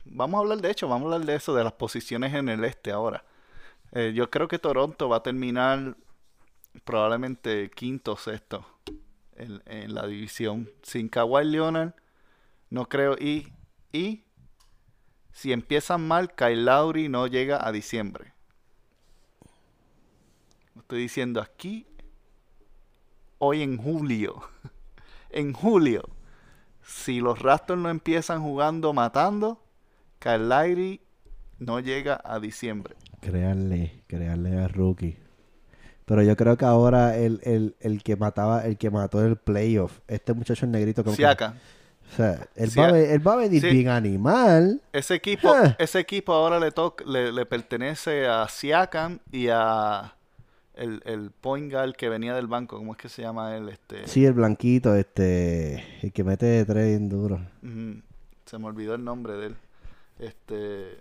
[0.04, 2.64] vamos a hablar de hecho, vamos a hablar de eso, de las posiciones en el
[2.64, 3.24] este ahora.
[3.92, 5.96] Eh, yo creo que Toronto va a terminar
[6.84, 8.66] probablemente quinto o sexto
[9.36, 10.70] en, la división.
[10.82, 11.94] Sin Kawhi Leonard,
[12.70, 13.16] no creo.
[13.18, 13.52] Y,
[13.92, 14.24] y
[15.39, 18.32] si empiezan mal, Kyle Lowry no llega a diciembre.
[20.76, 21.86] Estoy diciendo aquí,
[23.39, 24.43] hoy en julio.
[25.30, 26.03] en julio.
[26.82, 29.62] Si los Raptors no empiezan jugando matando,
[30.18, 31.01] Kyle
[31.61, 32.97] no llega a diciembre.
[33.20, 35.18] Créanle, créanle a Rookie.
[36.05, 40.32] Pero yo creo que ahora el, el, que mataba, el que mató el playoff, este
[40.32, 41.55] muchacho negrito como Siaka.
[42.12, 44.80] O sea, él, va, a, él va a venir bien animal.
[44.92, 45.76] Ese equipo, ah.
[45.78, 50.14] ese equipo ahora le, toca, le, pertenece a Siakam y a
[50.74, 52.78] el, el point guard que venía del banco.
[52.78, 53.68] ¿Cómo es que se llama él?
[53.68, 54.06] Este...
[54.06, 57.40] Sí, el blanquito, este, el que mete tres bien duro.
[58.46, 59.56] Se me olvidó el nombre de él.
[60.18, 60.98] Este,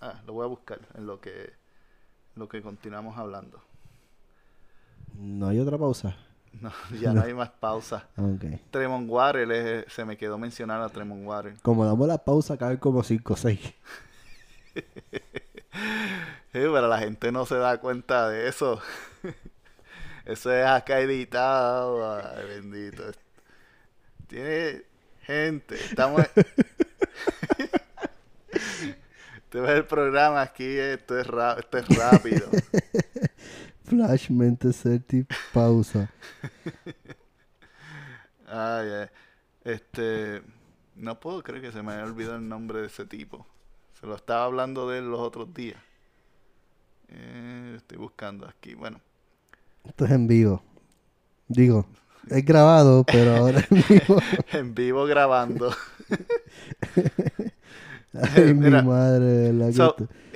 [0.00, 1.52] ah, lo voy a buscar en lo que,
[2.36, 3.60] lo que continuamos hablando.
[5.14, 6.16] No hay otra pausa.
[6.60, 8.08] No, ya no hay más pausa.
[8.16, 8.60] Okay.
[8.70, 11.54] Tremont Water, se me quedó mencionar a Tremont Water.
[11.62, 13.74] Como damos la pausa, cae como 5 o 6.
[16.52, 18.80] pero la gente no se da cuenta de eso.
[20.24, 22.16] eso es acá editado.
[22.16, 23.02] Ay, bendito.
[24.26, 24.82] Tiene
[25.22, 25.74] gente.
[25.74, 26.22] Estamos.
[29.48, 32.48] Te ves el programa aquí, esto es, esto es rápido.
[33.94, 34.72] Flash mente
[35.52, 36.10] pausa.
[38.48, 39.08] Ay,
[39.62, 40.42] este.
[40.96, 43.46] No puedo creer que se me haya olvidado el nombre de ese tipo.
[44.00, 45.80] Se lo estaba hablando de él los otros días.
[47.08, 48.74] Eh, estoy buscando aquí.
[48.74, 49.00] Bueno.
[49.84, 50.60] Esto es en vivo.
[51.46, 51.86] Digo,
[52.28, 54.20] es grabado, pero ahora en vivo.
[54.52, 55.72] en vivo grabando.
[58.36, 59.70] Ay, mi madre, la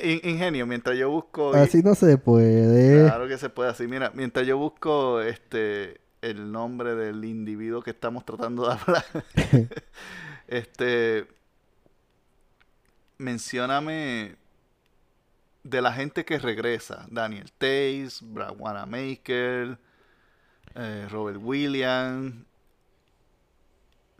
[0.02, 1.54] Ingenio, mientras yo busco.
[1.54, 3.04] Así no se puede.
[3.06, 3.86] Claro que se puede así.
[3.86, 9.04] Mira, mientras yo busco este el nombre del individuo que estamos tratando de hablar.
[10.48, 11.26] este.
[13.18, 14.36] Mencióname
[15.62, 17.06] de la gente que regresa.
[17.10, 19.78] Daniel Tays, Brad Wanamaker,
[20.74, 22.34] eh, Robert Williams,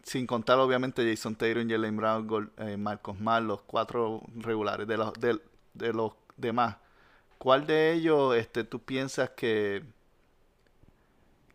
[0.08, 5.12] sin contar obviamente Jason Taylor, Jalen Brown, eh, Marcos Mar, los cuatro regulares de los,
[5.12, 6.76] de, los demás.
[7.36, 9.84] ¿Cuál de ellos este, tú piensas que,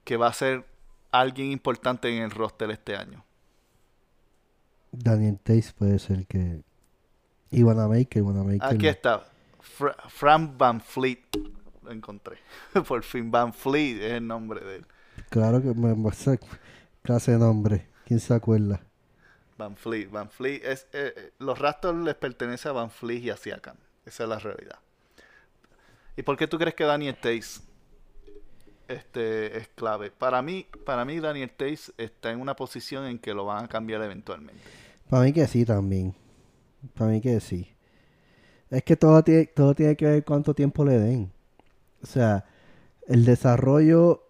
[0.04, 0.66] que va a ser
[1.12, 3.26] alguien importante en el roster este año?
[4.92, 6.62] Daniel Tays puede ser que...
[7.50, 8.64] Y Wanamaker, Wanamaker.
[8.64, 9.26] Aquí está.
[10.10, 11.24] Frank Van Fleet.
[11.82, 12.38] Lo encontré.
[12.88, 14.86] Por fin, Van Fleet es el nombre de él.
[15.30, 15.96] Claro que me,
[17.02, 17.93] clase de nombre.
[18.06, 18.82] ¿Quién se acuerda?
[19.58, 20.10] Van Fleet.
[20.10, 23.78] Van Fleet es, eh, eh, los Raptors les pertenece a Van Fleet y a Siakam.
[24.06, 24.80] Esa es la realidad.
[26.16, 27.62] ¿Y por qué tú crees que Daniel Tays
[28.88, 30.12] este, es clave?
[30.12, 33.68] Para mí, para mí Daniel Tays está en una posición en que lo van a
[33.68, 34.62] cambiar eventualmente.
[35.10, 36.14] Para mí que sí también.
[36.94, 37.70] Para mí que sí.
[38.70, 41.32] Es que todo tiene, todo tiene que ver cuánto tiempo le den.
[42.02, 42.46] O sea,
[43.08, 44.24] el desarrollo,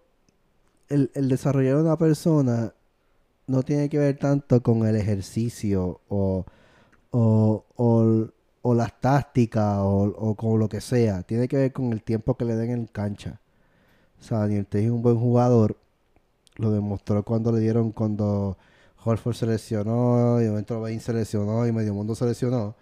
[0.88, 2.72] el, el desarrollo de una persona
[3.46, 6.44] no tiene que ver tanto con el ejercicio o,
[7.10, 7.64] o,
[8.62, 11.22] o, las tácticas o, o, con lo que sea.
[11.22, 13.40] Tiene que ver con el tiempo que le den en cancha.
[14.20, 15.76] O sea, Daniel Tay es un buen jugador.
[16.56, 18.56] Lo demostró cuando le dieron, cuando
[19.04, 22.74] Horford se lesionó, y momento Bain se lesionó y Medio Mundo se lesionó.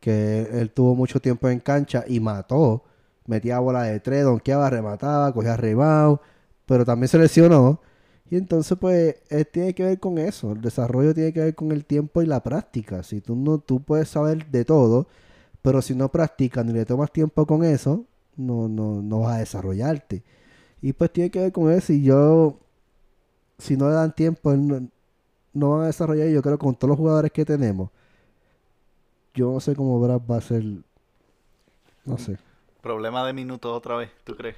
[0.00, 2.84] Que él tuvo mucho tiempo en cancha y mató.
[3.26, 6.18] Metía bola de tres, donkeaba, remataba, cogía rebound.
[6.66, 7.80] Pero también se lesionó.
[8.30, 10.52] Y entonces, pues, eh, tiene que ver con eso.
[10.52, 13.02] El desarrollo tiene que ver con el tiempo y la práctica.
[13.02, 15.08] Si tú no, tú puedes saber de todo,
[15.62, 18.06] pero si no practicas ni le tomas tiempo con eso,
[18.36, 20.22] no, no, no vas a desarrollarte.
[20.80, 21.92] Y pues tiene que ver con eso.
[21.92, 22.60] Y yo,
[23.58, 24.88] si no le dan tiempo, no,
[25.52, 26.28] no van a desarrollar.
[26.28, 27.90] Yo creo que con todos los jugadores que tenemos,
[29.34, 30.64] yo no sé cómo Brad va a ser.
[32.04, 32.38] No sé.
[32.80, 34.56] Problema de minutos otra vez, ¿tú crees?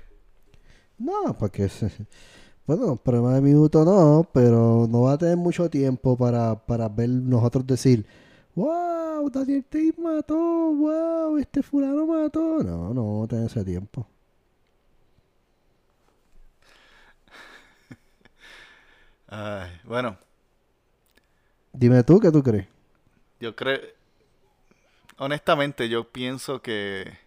[0.98, 1.68] No, porque
[2.66, 7.08] bueno, problema de minuto no, pero no va a tener mucho tiempo para, para ver
[7.08, 8.06] nosotros decir,
[8.54, 12.62] wow, Daniel Tate mató, wow, este fulano mató.
[12.62, 14.06] No, no vamos a tener ese tiempo.
[19.28, 20.16] Ay, bueno.
[21.72, 22.68] Dime tú, ¿qué tú crees?
[23.40, 23.80] Yo creo,
[25.18, 27.18] honestamente, yo pienso que,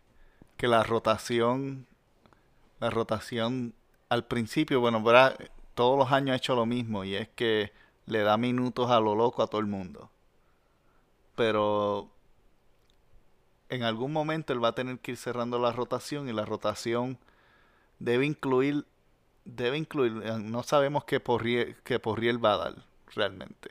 [0.55, 1.87] que la rotación,
[2.79, 3.73] la rotación
[4.15, 5.37] al principio, bueno, ¿verdad?
[5.75, 7.71] todos los años ha hecho lo mismo y es que
[8.05, 10.09] le da minutos a lo loco a todo el mundo.
[11.35, 12.09] Pero
[13.69, 17.19] en algún momento él va a tener que ir cerrando la rotación y la rotación
[17.99, 18.85] debe incluir
[19.43, 22.75] debe incluir no sabemos qué Porriel, qué Porriel va a dar
[23.13, 23.69] realmente.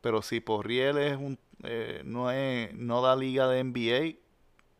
[0.00, 4.18] Pero si Porriel es un eh, no es no da liga de NBA,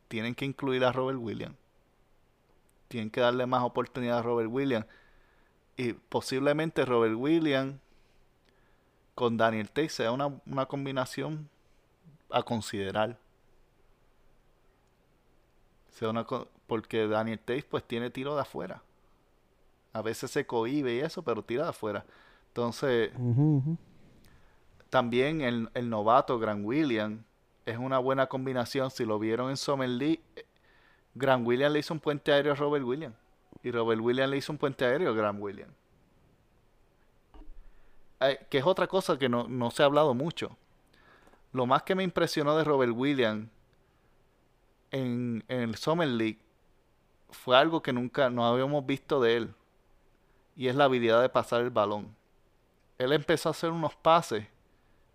[0.08, 1.59] tienen que incluir a Robert Williams
[2.90, 4.86] tienen que darle más oportunidad a Robert Williams.
[5.76, 7.76] Y posiblemente Robert Williams
[9.14, 11.48] con Daniel Tate sea una, una combinación
[12.30, 13.16] a considerar.
[15.90, 16.26] Sea una,
[16.66, 18.82] porque Daniel Tate pues tiene tiro de afuera.
[19.92, 22.04] A veces se cohibe y eso, pero tira de afuera.
[22.48, 23.12] Entonces,
[24.88, 27.22] también el, el, novato Grant Williams
[27.66, 28.90] es una buena combinación.
[28.90, 30.22] Si lo vieron en Summer League,
[31.14, 33.16] Grant Williams le hizo un puente aéreo a Robert Williams.
[33.62, 35.74] Y Robert Williams le hizo un puente aéreo a Grant Williams.
[38.48, 40.56] que es otra cosa que no, se ha hablado mucho.
[41.52, 43.48] Lo más que me impresionó de Robert Williams
[44.92, 46.38] en, en el Summer League
[47.30, 49.54] fue algo que nunca no habíamos visto de él.
[50.56, 52.14] Y es la habilidad de pasar el balón.
[52.98, 54.46] Él empezó a hacer unos pases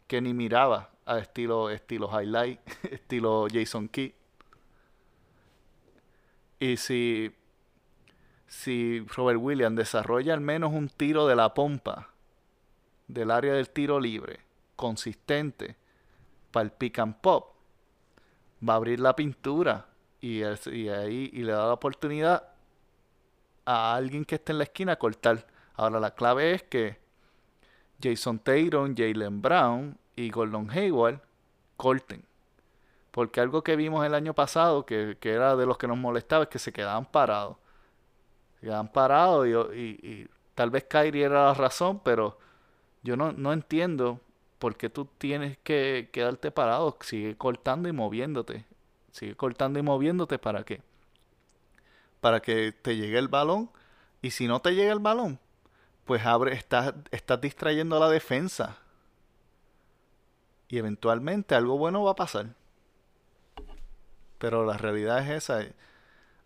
[0.08, 4.14] que ni miraba a estilo, estilo highlight, estilo Jason Key
[6.60, 7.34] y si,
[8.48, 12.10] si Robert Williams desarrolla al menos un tiro de la pompa
[13.08, 14.40] del área del tiro libre,
[14.76, 15.76] consistente,
[16.52, 17.54] para el pick and pop,
[18.68, 19.88] va a abrir la pintura
[20.22, 22.48] y, y ahí y le da la oportunidad
[23.66, 25.46] a alguien que esté en la esquina a cortar.
[25.76, 26.98] Ahora la clave es que
[28.02, 31.22] Jason Taylor, Jalen Brown y Gordon Hayward
[31.78, 32.24] corten.
[33.16, 36.50] Porque algo que vimos el año pasado, que, era de los que nos molestaba, es
[36.50, 37.56] que se quedaban parados.
[38.60, 42.38] Se quedaban parados y, tal vez Kyrie era la razón, pero
[43.04, 44.20] yo no, no entiendo
[44.60, 46.98] por qué tú tienes que quedarte parado.
[47.00, 48.66] Sigue cortando y moviéndote.
[49.14, 50.82] Sigue cortando y moviéndote para qué?
[52.20, 53.70] Para que te llegue el balón.
[54.22, 55.40] Y si no te llega el balón,
[56.04, 58.78] pues abre, estás, estás distrayendo a la defensa.
[60.68, 62.48] Y eventualmente algo bueno va a pasar
[64.38, 65.66] pero la realidad es esa.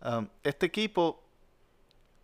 [0.02, 1.22] Um, este equipo,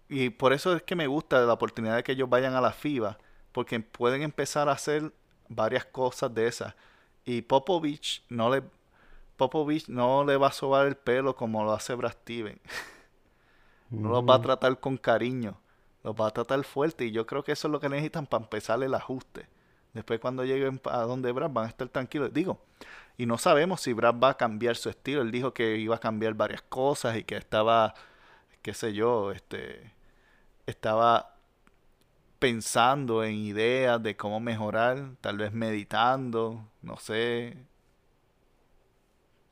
[0.07, 2.72] y por eso es que me gusta la oportunidad de que ellos vayan a la
[2.72, 3.18] FIBA,
[3.51, 5.11] porque pueden empezar a hacer
[5.49, 6.74] varias cosas de esas.
[7.26, 8.63] Y Popovich no le,
[9.38, 12.59] Popovich no le va a sobar el pelo como lo hace Brad Steven.
[13.89, 15.57] no los va a tratar con cariño,
[16.03, 17.05] los va a tratar fuerte.
[17.05, 19.47] Y yo creo que eso es lo que necesitan para empezar el ajuste.
[19.93, 22.34] Después cuando lleguen a donde Brad van a estar tranquilos.
[22.34, 22.59] Digo,
[23.18, 25.22] y no sabemos si Brad va a cambiar su estilo.
[25.22, 27.93] Él dijo que iba a cambiar varias cosas y que estaba,
[28.63, 29.93] qué sé yo, este,
[30.68, 31.36] estaba
[32.39, 37.57] pensando en ideas de cómo mejorar, tal vez meditando, no sé.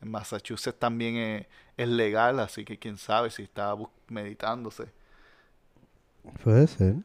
[0.02, 1.48] En Massachusetts también es,
[1.78, 3.76] es legal, así que quién sabe si está
[4.08, 4.92] meditándose.
[6.44, 6.96] Puede ser.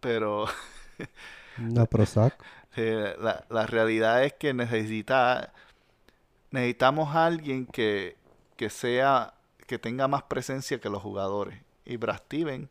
[0.00, 0.46] Pero
[1.58, 2.34] Una Prozac.
[2.76, 5.52] eh, la, la realidad es que necesita,
[6.56, 8.16] necesitamos a alguien que,
[8.56, 9.34] que sea,
[9.66, 11.60] que tenga más presencia que los jugadores.
[11.84, 12.70] Y Brad Steven,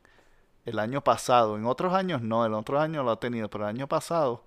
[0.66, 3.72] el año pasado, en otros años no, en otros años lo ha tenido, pero el
[3.76, 4.44] año pasado,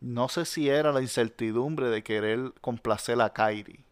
[0.00, 3.84] no sé si era la incertidumbre de querer complacer a Kyrie.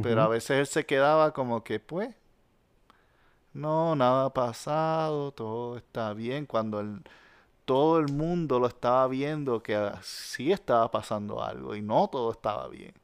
[0.00, 2.14] Pero a veces él se quedaba como que, pues,
[3.52, 7.02] no, nada ha pasado, todo está bien, cuando el-
[7.66, 12.32] todo el mundo lo estaba viendo que ah, sí estaba pasando algo y no todo
[12.32, 12.94] estaba bien.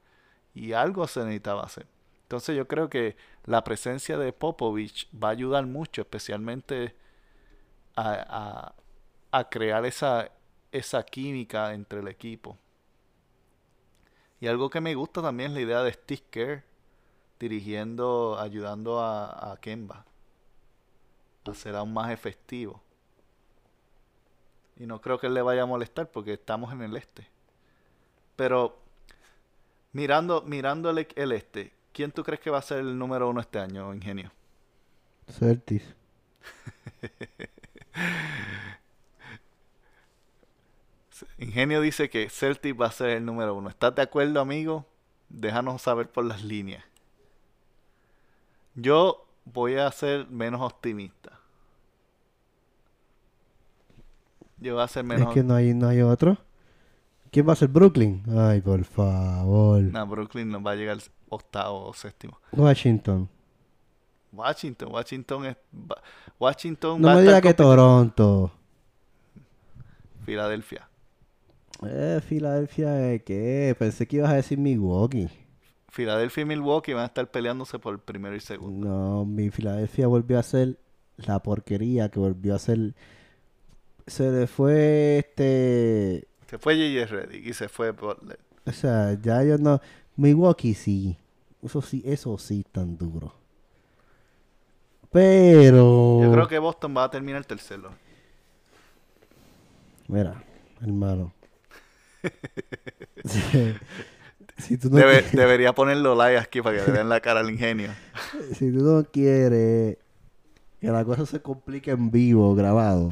[0.54, 1.86] Y algo se necesitaba hacer.
[2.24, 6.94] Entonces yo creo que la presencia de Popovich va a ayudar mucho, especialmente
[7.96, 8.74] a,
[9.32, 10.30] a- crear esa,
[10.72, 12.58] esa química entre el equipo.
[14.40, 16.64] Y algo que me gusta también es la idea de Steve Kerr
[17.40, 20.06] dirigiendo, ayudando a, a Kemba
[21.44, 22.82] a ser aún más efectivo.
[24.76, 27.26] Y no creo que él le vaya a molestar porque estamos en el este.
[28.36, 28.81] Pero
[29.92, 33.40] mirando, mirando el, el este, ¿quién tú crees que va a ser el número uno
[33.40, 34.32] este año, Ingenio?
[35.28, 35.84] Celtics.
[41.38, 43.68] Ingenio dice que Celtic va a ser el número uno.
[43.68, 44.86] ¿Estás de acuerdo, amigo?
[45.28, 46.84] Déjanos saber por las líneas.
[48.74, 51.38] Yo voy a ser menos optimista.
[54.58, 56.38] Yo voy a ser menos Es que no hay, no hay otro.
[57.32, 58.22] ¿Quién va a ser Brooklyn?
[58.28, 59.80] Ay, por favor.
[59.82, 60.98] No, Brooklyn no va a llegar
[61.30, 62.38] octavo o séptimo.
[62.52, 63.26] Washington.
[64.30, 65.56] Washington, Washington es.
[66.38, 68.52] Washington No va a me estar diga que Toronto.
[70.26, 70.86] Filadelfia.
[71.82, 73.74] Eh, Filadelfia, eh, ¿qué?
[73.78, 75.30] Pensé que ibas a decir Milwaukee.
[75.88, 78.86] Filadelfia y Milwaukee van a estar peleándose por el primero y segundo.
[78.86, 80.78] No, mi Filadelfia volvió a ser
[81.16, 82.94] la porquería que volvió a ser.
[84.06, 86.28] Se le fue este.
[86.52, 87.06] Se fue J.J.
[87.06, 88.38] Reddick y se fue Butler.
[88.66, 89.80] O sea, ya yo no.
[90.16, 91.16] Milwaukee sí.
[91.62, 93.32] Eso sí, eso sí, tan duro.
[95.10, 96.20] Pero.
[96.22, 97.90] Yo creo que Boston va a terminar tercero.
[100.08, 100.44] Mira,
[100.82, 101.32] hermano.
[103.24, 103.40] si,
[104.58, 107.48] si tú no Debe- debería ponerlo live aquí para que le den la cara al
[107.48, 107.92] ingenio.
[108.58, 109.96] si tú no quieres
[110.82, 113.08] que la cosa se complique en vivo, grabado.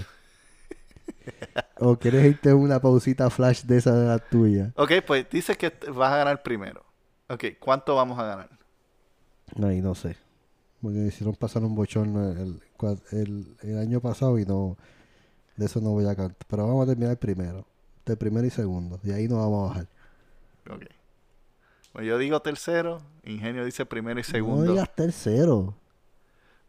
[1.79, 4.73] o quieres irte una pausita flash de esa de la tuya.
[4.77, 6.85] Ok, pues dices que vas a ganar primero.
[7.29, 8.51] Ok, ¿cuánto vamos a ganar?
[9.63, 10.17] Ay, no sé.
[10.83, 12.61] Porque me hicieron pasar un bochorno el,
[13.13, 14.77] el, el año pasado y no.
[15.57, 16.37] De eso no voy a cantar.
[16.49, 17.67] Pero vamos a terminar primero.
[18.07, 18.99] De primero y segundo.
[19.05, 19.89] Y ahí no vamos a bajar.
[20.71, 20.85] Ok.
[21.93, 24.73] Pues yo digo tercero, Ingenio dice primero y No segundo.
[24.73, 25.75] digas tercero.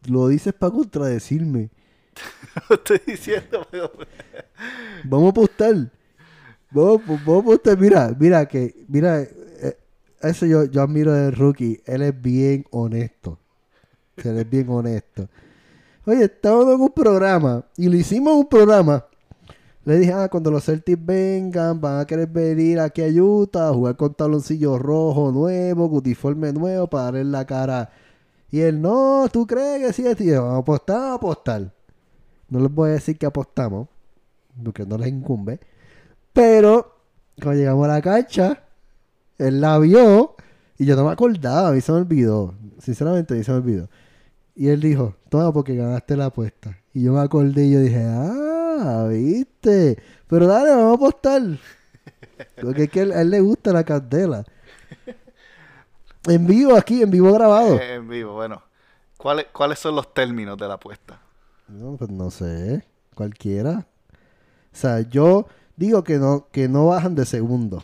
[0.07, 1.69] Lo dices para contradecirme.
[2.69, 3.67] estoy diciendo,
[5.03, 5.75] Vamos a apostar.
[6.71, 7.77] Vamos, vamos a apostar.
[7.77, 9.77] Mira, mira que, mira, eh,
[10.21, 11.81] eso yo, yo admiro del rookie.
[11.85, 13.39] Él es bien honesto.
[14.17, 15.27] Él es bien honesto.
[16.05, 19.05] Oye, estamos en un programa y lo hicimos un programa.
[19.83, 23.73] Le dije, ah, cuando los Celtics vengan, van a querer venir aquí a Utah a
[23.73, 27.89] jugar con taloncillo rojo nuevo, uniforme nuevo para darle la cara.
[28.51, 30.03] Y él, no, ¿tú crees que sí?
[30.23, 31.73] Y yo, vamos a apostar, vamos a apostar.
[32.51, 33.87] No les voy a decir que apostamos,
[34.61, 35.61] porque no les incumbe.
[36.33, 36.97] Pero,
[37.41, 38.61] cuando llegamos a la cancha,
[39.37, 40.35] él la vio
[40.77, 42.53] y yo no me acordaba, a mí se me olvidó.
[42.77, 43.89] Sinceramente, a mí se me olvidó.
[44.53, 46.77] Y él dijo, toma porque ganaste la apuesta.
[46.93, 49.97] Y yo me acordé y yo dije, ah, viste.
[50.27, 51.41] Pero dale, vamos a apostar.
[52.61, 54.43] Porque es que a él, a él le gusta la candela.
[56.27, 57.75] En vivo aquí, en vivo grabado.
[57.75, 58.61] Eh, en vivo, bueno.
[59.15, 61.21] ¿Cuáles, ¿Cuáles son los términos de la apuesta?
[61.71, 62.83] No, pues no sé.
[63.15, 63.87] Cualquiera.
[64.73, 67.83] O sea, yo digo que no, que no bajan de segundo.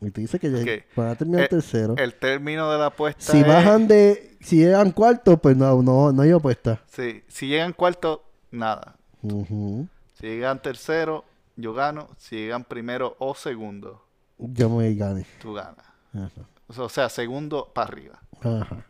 [0.00, 1.94] Y tú dices que ya van a terminar Eh, tercero.
[1.98, 6.10] El término de la apuesta si es- bajan de, si llegan cuarto, pues no, no,
[6.12, 6.80] no hay apuesta.
[6.86, 8.96] Sí, si llegan cuarto, nada.
[9.22, 11.24] Si llegan tercero,
[11.56, 12.08] yo gano.
[12.16, 14.02] Si llegan primero o segundo,
[14.38, 15.26] Yo me gane.
[15.42, 15.84] tú ganas.
[16.14, 16.46] Ajá.
[16.68, 18.20] O sea, segundo para arriba.
[18.40, 18.86] Ajá.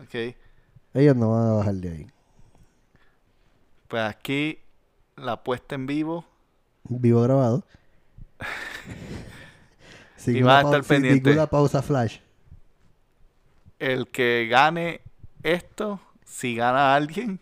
[0.00, 0.36] ¿Ok?
[0.94, 2.06] Ellos no van a bajar de ahí.
[3.92, 4.58] Pues aquí
[5.16, 6.24] la apuesta en vivo.
[6.84, 7.62] Vivo grabado.
[10.16, 11.28] Sin Y vas a estar pendiente.
[11.28, 12.20] ninguna pausa flash.
[13.78, 15.02] El que gane
[15.42, 17.38] esto, si gana alguien,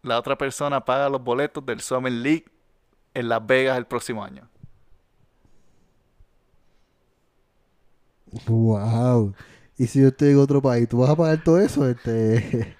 [0.00, 2.46] la otra persona paga los boletos del Summer League
[3.12, 4.48] en Las Vegas el próximo año.
[8.46, 9.34] Wow.
[9.76, 11.86] Y si yo estoy en otro país, ¿tú vas a pagar todo eso?
[11.86, 12.78] Este...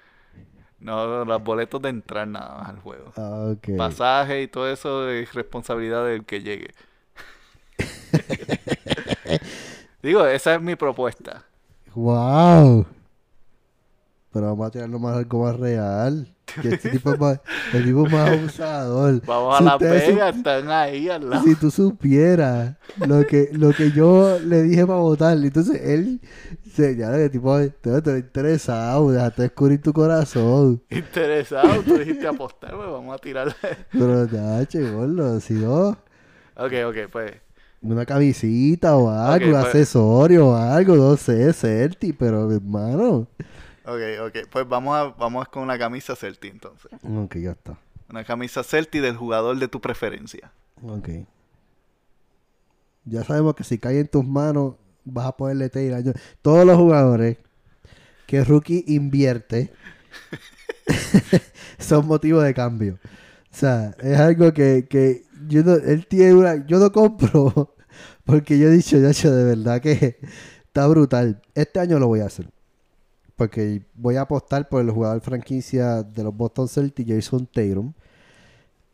[0.81, 3.13] No, los boletos de entrar nada más al juego.
[3.15, 3.53] Ah.
[3.77, 6.73] Pasaje y todo eso es responsabilidad del que llegue.
[10.01, 11.45] Digo, esa es mi propuesta.
[11.93, 12.87] Wow.
[14.33, 16.27] Pero vamos a tirarlo más algo más real.
[16.61, 17.39] Que este tipo es más,
[17.73, 19.21] el tipo es más abusador.
[19.25, 21.43] Vamos a Si ustedes sup- Vegas, están ahí al lado.
[21.45, 22.75] Si tú supieras
[23.07, 26.19] lo que, lo que yo le dije para votar, entonces él
[26.73, 30.81] se ya que tipo te estoy interesado, déjate descubrir tu corazón.
[30.89, 33.53] Interesado, tú dijiste apostar, pues vamos a tirarle.
[33.93, 35.91] Pero ya, che, gordo, si no,
[36.57, 37.31] Ok, ok, pues.
[37.81, 39.65] una camisita o algo, un pues.
[39.67, 43.25] accesorio o algo, no sé, Celti, pero hermano.
[43.85, 44.47] Ok, ok.
[44.49, 46.91] Pues vamos a, vamos con una camisa Celti entonces.
[47.03, 47.77] Ok, ya está.
[48.09, 50.51] Una camisa Celti del jugador de tu preferencia.
[50.83, 51.09] Ok.
[53.05, 56.13] Ya sabemos que si cae en tus manos, vas a poderle año.
[56.41, 57.37] Todos los jugadores
[58.27, 59.73] que Rookie invierte
[61.79, 62.99] son motivos de cambio.
[63.51, 67.75] O sea, es algo que, que yo no, él tiene una, yo no compro
[68.25, 70.17] porque yo he dicho, ya de verdad que
[70.65, 71.41] está brutal.
[71.55, 72.49] Este año lo voy a hacer.
[73.41, 77.91] Porque voy a apostar por el jugador franquicia de los Boston Celtics, Jason Tatum.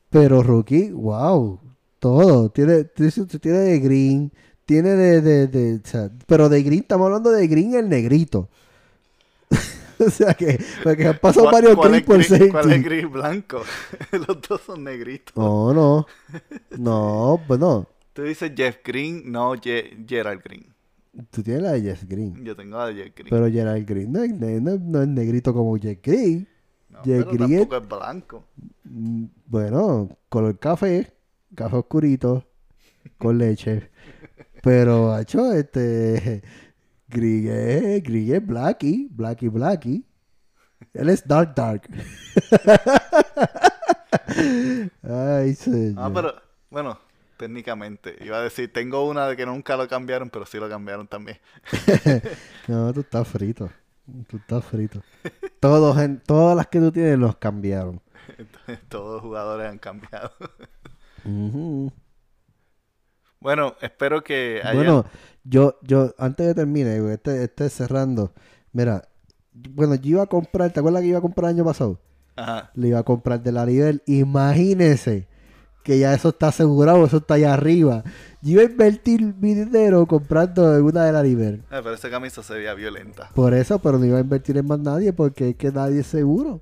[0.10, 1.60] Pero rookie, wow,
[2.00, 2.50] todo.
[2.50, 4.32] Tiene, tiene, tiene de green,
[4.66, 8.48] tiene de, de, de- o sea, pero de green, estamos hablando de green el negrito.
[10.00, 13.62] o sea que, porque han pasado ¿Cuál- varios green por gris- ¿Cuál es gris blanco?
[14.14, 15.36] Los dos son negritos.
[15.36, 16.06] No, no.
[16.78, 17.86] No, pues no.
[18.14, 20.74] Tú dices Jeff Green, no Ye- Gerald Green.
[21.32, 22.44] Tú tienes la de Jeff Green.
[22.46, 23.30] Yo tengo la de Jeff Green.
[23.30, 26.48] Pero Gerald Green no es, no, no es negrito como Jeff Green.
[26.90, 28.44] no, Jeff pero Green tampoco es blanco.
[28.84, 31.12] Mm, Bueno, color café,
[31.56, 32.46] café oscurito,
[33.18, 33.90] con leche.
[34.62, 36.44] Pero, hecho, este.
[37.08, 40.06] Green Green es Blacky, Blacky, Blacky.
[40.94, 41.90] Él es Dark, Dark.
[45.04, 45.96] Ay, señor.
[45.98, 46.34] Ah, pero,
[46.70, 47.00] bueno,
[47.38, 48.18] técnicamente.
[48.22, 51.40] Iba a decir, tengo una de que nunca lo cambiaron, pero sí lo cambiaron también.
[52.68, 53.70] No, tú estás frito.
[54.28, 55.02] Tú estás frito.
[55.62, 58.02] Todos, en, todas las que tú tienes los cambiaron.
[58.38, 60.32] Entonces, todos los jugadores han cambiado.
[61.24, 61.92] Ujú.
[63.40, 64.76] Bueno, espero que hayan...
[64.76, 65.06] Bueno,
[65.46, 68.34] yo, yo, antes de terminar, güey, este, este cerrando,
[68.74, 69.08] mira,
[69.54, 72.02] bueno, yo iba a comprar, ¿te acuerdas que iba a comprar el año pasado?
[72.36, 72.72] Ajá.
[72.74, 75.28] Le iba a comprar de la nivel, imagínese
[75.88, 78.04] que ya eso está asegurado, eso está allá arriba.
[78.42, 81.64] Yo iba a invertir mi dinero comprando una de la nivel.
[81.72, 83.30] Ah, pero esa camisa se veía violenta.
[83.34, 86.08] Por eso, pero no iba a invertir en más nadie porque es que nadie es
[86.08, 86.60] seguro.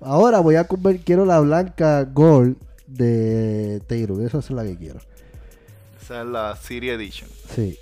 [0.00, 2.56] Ahora voy a comprar, quiero la blanca gold
[2.86, 5.00] de Taylor, esa es la que quiero.
[6.00, 7.28] Esa es la City Edition.
[7.52, 7.76] Sí.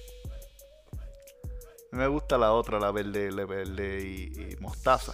[1.93, 5.13] Me gusta la otra, la verde, la verde y, y mostaza.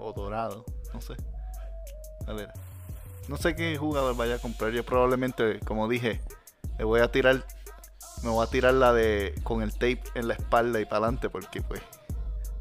[0.00, 1.14] O dorado, no sé.
[2.26, 2.48] A ver.
[3.28, 4.72] No sé qué jugador vaya a comprar.
[4.72, 6.20] Yo probablemente, como dije,
[6.78, 7.44] le voy a tirar.
[8.22, 9.34] Me voy a tirar la de.
[9.42, 11.28] con el tape en la espalda y para adelante.
[11.28, 11.80] Porque pues.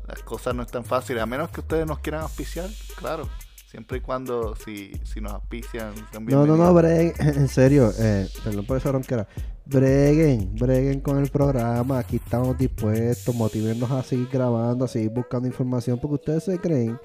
[0.07, 1.21] Las cosas no están fáciles.
[1.21, 3.27] A menos que ustedes nos quieran auspiciar, claro.
[3.67, 5.93] Siempre y cuando si, si nos auspician.
[6.21, 9.27] No, no, no, breguen, en serio, eh, perdón por esa ronquera.
[9.65, 11.97] Breguen, breguen con el programa.
[11.97, 16.99] Aquí estamos dispuestos, motivarnos a seguir grabando, a seguir buscando información, porque ustedes se creen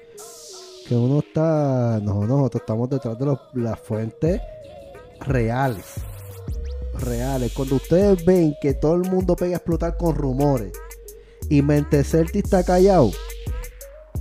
[0.87, 1.99] que uno está.
[2.01, 4.41] No, nosotros estamos detrás de las fuentes
[5.21, 5.85] reales.
[6.99, 7.53] Reales.
[7.53, 10.73] Cuando ustedes ven que todo el mundo pega a explotar con rumores
[11.49, 13.11] y Mente Celti está callado,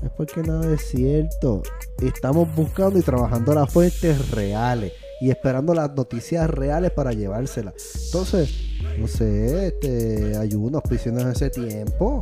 [0.02, 1.62] es porque nada es cierto.
[2.00, 7.74] Estamos buscando y trabajando las fuentes reales y esperando las noticias reales para llevárselas.
[8.06, 8.50] Entonces,
[8.98, 12.20] no sé, este, ayúdanos, prisioneros en ese tiempo.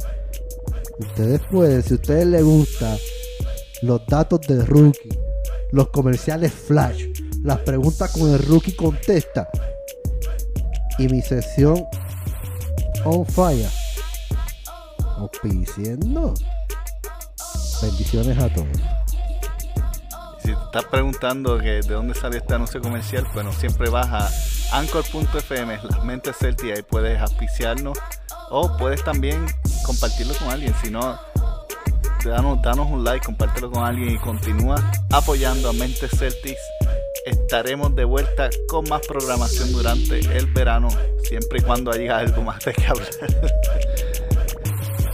[0.98, 2.96] Ustedes pueden, si a ustedes les gusta
[3.82, 5.18] los datos del rookie,
[5.72, 7.04] los comerciales flash,
[7.42, 9.48] las preguntas con el rookie contesta
[10.98, 11.84] y mi sesión
[13.04, 13.70] on fire,
[15.16, 16.34] auspiciando.
[17.80, 18.66] Bendiciones a todos.
[20.40, 24.78] Si te estás preguntando que de dónde salió este anuncio comercial, bueno, siempre vas a
[24.78, 27.96] anchor.fm, las mentes Celti, ahí puedes auspiciarnos
[28.50, 29.46] o puedes también
[29.84, 30.74] compartirlo con alguien.
[30.82, 31.18] Si no,
[32.24, 34.76] danos, danos un like, compártelo con alguien y continúa
[35.12, 36.60] apoyando a Mentes Celtics.
[37.26, 40.88] Estaremos de vuelta con más programación durante el verano,
[41.22, 43.08] siempre y cuando haya algo más de que hablar.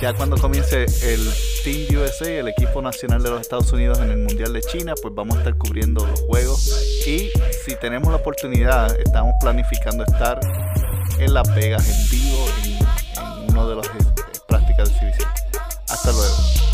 [0.01, 1.21] ya cuando comience el
[1.65, 5.15] Team USA, el equipo nacional de los Estados Unidos en el Mundial de China, pues
[5.15, 7.05] vamos a estar cubriendo los juegos.
[7.07, 7.31] Y
[7.65, 10.41] si tenemos la oportunidad, estamos planificando estar
[11.19, 13.91] en Las Vegas en vivo en, en uno de las eh,
[14.47, 15.31] prácticas de exhibición.
[15.89, 16.74] Hasta luego.